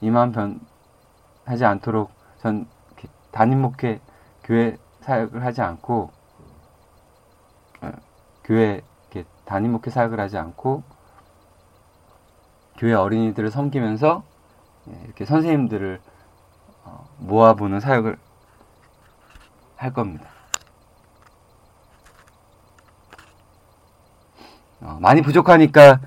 이만 0.00 0.32
변하지 0.32 1.64
않도록 1.64 2.11
전 2.38 2.66
담임 3.30 3.62
목회 3.62 4.00
교회 4.42 4.76
사역을 5.02 5.44
하지 5.44 5.62
않고 5.62 6.11
어, 7.82 7.92
교회 8.42 8.82
담임 9.44 9.70
목회 9.70 9.92
사역을 9.92 10.18
하지 10.18 10.38
않고 10.38 10.82
교회 12.78 12.94
어린이들을 12.94 13.50
섬기면서 13.50 14.22
예, 14.90 15.00
이렇게 15.04 15.24
선생님들을 15.24 16.00
어, 16.84 17.06
모아보는 17.18 17.80
사역을 17.80 18.16
할 19.76 19.92
겁니다. 19.92 20.26
어, 24.80 24.98
많이 25.00 25.22
부족하니까 25.22 26.00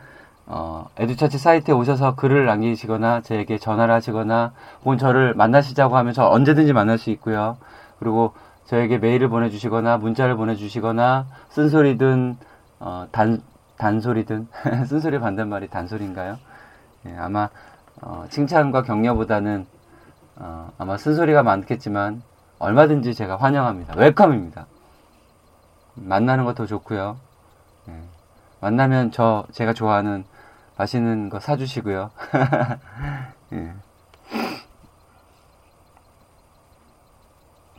어, 0.45 0.89
에듀처치 0.97 1.37
사이트에 1.37 1.73
오셔서 1.73 2.15
글을 2.15 2.45
남기시거나 2.45 3.21
저에게 3.21 3.57
전화를 3.57 3.93
하시거나 3.93 4.53
혹은 4.83 4.97
저를 4.97 5.33
만나시자고 5.33 5.97
하면 5.97 6.13
저 6.13 6.25
언제든지 6.25 6.73
만날 6.73 6.97
수 6.97 7.09
있고요. 7.11 7.57
그리고 7.99 8.33
저에게 8.65 8.97
메일을 8.97 9.27
보내주시거나 9.29 9.97
문자를 9.97 10.35
보내주시거나 10.35 11.27
쓴소리든 11.49 12.37
어, 12.79 13.07
단 13.11 13.41
단소리든 13.77 14.47
쓴소리 14.87 15.19
반대말이 15.19 15.67
단소리인가요? 15.67 16.37
예, 17.05 17.15
아마 17.17 17.49
어, 18.01 18.25
칭찬과 18.29 18.83
격려보다는 18.83 19.65
어, 20.37 20.71
아마 20.77 20.97
쓴소리가 20.97 21.43
많겠지만 21.43 22.23
얼마든지 22.59 23.13
제가 23.13 23.37
환영합니다. 23.37 23.95
웰컴입니다. 23.95 24.67
만나는 25.95 26.45
것도 26.45 26.65
좋고요. 26.67 27.17
예. 27.89 27.93
만나면 28.59 29.11
저 29.11 29.45
제가 29.51 29.73
좋아하는 29.73 30.25
맛있는 30.77 31.29
거 31.29 31.39
사주시고요. 31.39 32.11
예. 33.53 33.73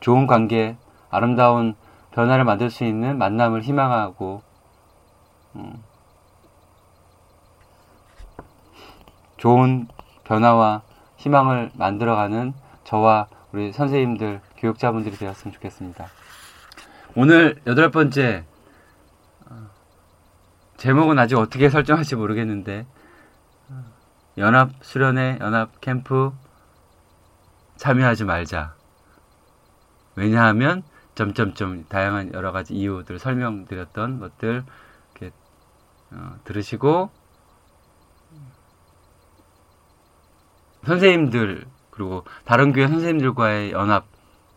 좋은 0.01 0.27
관계, 0.27 0.77
아름다운 1.11 1.77
변화를 2.11 2.45
만들 2.45 2.71
수 2.71 2.85
있는 2.85 3.19
만남을 3.19 3.63
희망하고 3.63 4.43
음. 5.57 5.83
좋은 9.43 9.89
변화와 10.23 10.83
희망을 11.17 11.73
만들어가는 11.75 12.55
저와 12.85 13.27
우리 13.51 13.73
선생님들, 13.73 14.41
교육자분들이 14.57 15.17
되었으면 15.17 15.53
좋겠습니다. 15.55 16.07
오늘 17.17 17.61
여덟 17.67 17.91
번째 17.91 18.45
제목은 20.77 21.19
아직 21.19 21.37
어떻게 21.39 21.71
설정할지 21.71 22.15
모르겠는데 22.15 22.87
연합 24.39 24.71
수련회, 24.81 25.39
연합 25.41 25.81
캠프 25.81 26.31
참여하지 27.79 28.23
말자. 28.23 28.77
왜냐하면 30.15 30.85
점점점 31.17 31.87
다양한 31.89 32.33
여러 32.33 32.53
가지 32.53 32.75
이유들 32.75 33.19
설명드렸던 33.19 34.21
것들 34.21 34.63
이렇게 35.17 35.35
어, 36.13 36.37
들으시고 36.45 37.22
선생님들 40.87 41.65
그리고 41.91 42.25
다른 42.45 42.73
교회 42.73 42.89
선생님들과의 42.89 43.73
연합 43.73 44.07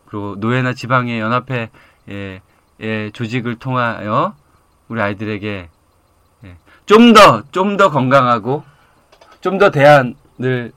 그리고 0.06 0.36
노예나 0.38 0.72
지방의 0.72 1.20
연합회 1.20 1.70
의 2.78 3.10
조직을 3.12 3.56
통하여 3.58 4.34
우리 4.88 5.00
아이들에게 5.00 5.70
좀 6.86 7.12
더, 7.12 7.42
좀 7.50 7.76
더 7.76 7.90
건강하고, 7.90 8.64
좀 9.40 9.58
더 9.58 9.70
대안을 9.70 10.72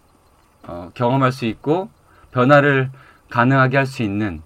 어, 0.64 0.92
경험할 0.94 1.32
수 1.32 1.46
있고, 1.46 1.90
변화를 2.32 2.90
가능하게 3.30 3.78
할 3.78 3.86
수 3.86 4.04
있는 4.04 4.42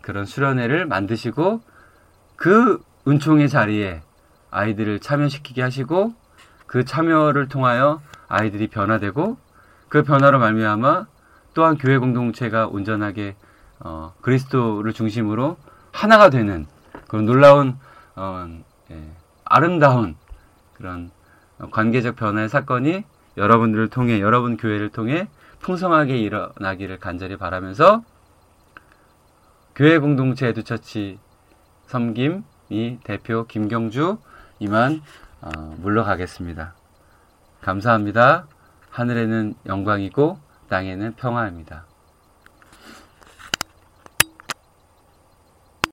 그런 0.00 0.24
수련회를 0.24 0.86
만드시고, 0.86 1.62
그 2.36 2.82
은총의 3.06 3.48
자리에 3.48 4.02
아이들을 4.50 4.98
참여시키게 4.98 5.62
하시고, 5.62 6.12
그 6.66 6.84
참여를 6.84 7.48
통하여 7.48 8.02
아이들이 8.28 8.68
변화되고, 8.68 9.36
그 9.88 10.02
변화로 10.02 10.38
말미암아 10.38 11.06
또한 11.54 11.78
교회 11.78 11.98
공동체가 11.98 12.66
온전하게 12.66 13.36
어, 13.80 14.14
그리스도를 14.20 14.92
중심으로 14.92 15.56
하나가 15.92 16.30
되는 16.30 16.66
그런 17.08 17.26
놀라운 17.26 17.78
어, 18.16 18.48
예, 18.90 19.10
아름다운 19.44 20.16
그런 20.74 21.10
관계적 21.70 22.16
변화의 22.16 22.48
사건이 22.48 23.04
여러분들을 23.36 23.88
통해 23.88 24.20
여러분 24.20 24.56
교회를 24.56 24.90
통해 24.90 25.28
풍성하게 25.60 26.18
일어나기를 26.18 26.98
간절히 26.98 27.36
바라면서 27.36 28.02
교회 29.74 29.98
공동체 29.98 30.48
에듀처치 30.48 31.18
섬김이 31.86 32.98
대표 33.04 33.46
김경주 33.46 34.18
이만 34.58 35.02
어, 35.40 35.50
물러가겠습니다. 35.78 36.74
감사합니다. 37.64 38.46
하늘에는 38.90 39.54
영광이고 39.64 40.38
땅에는 40.68 41.14
평화입니다. 41.16 41.86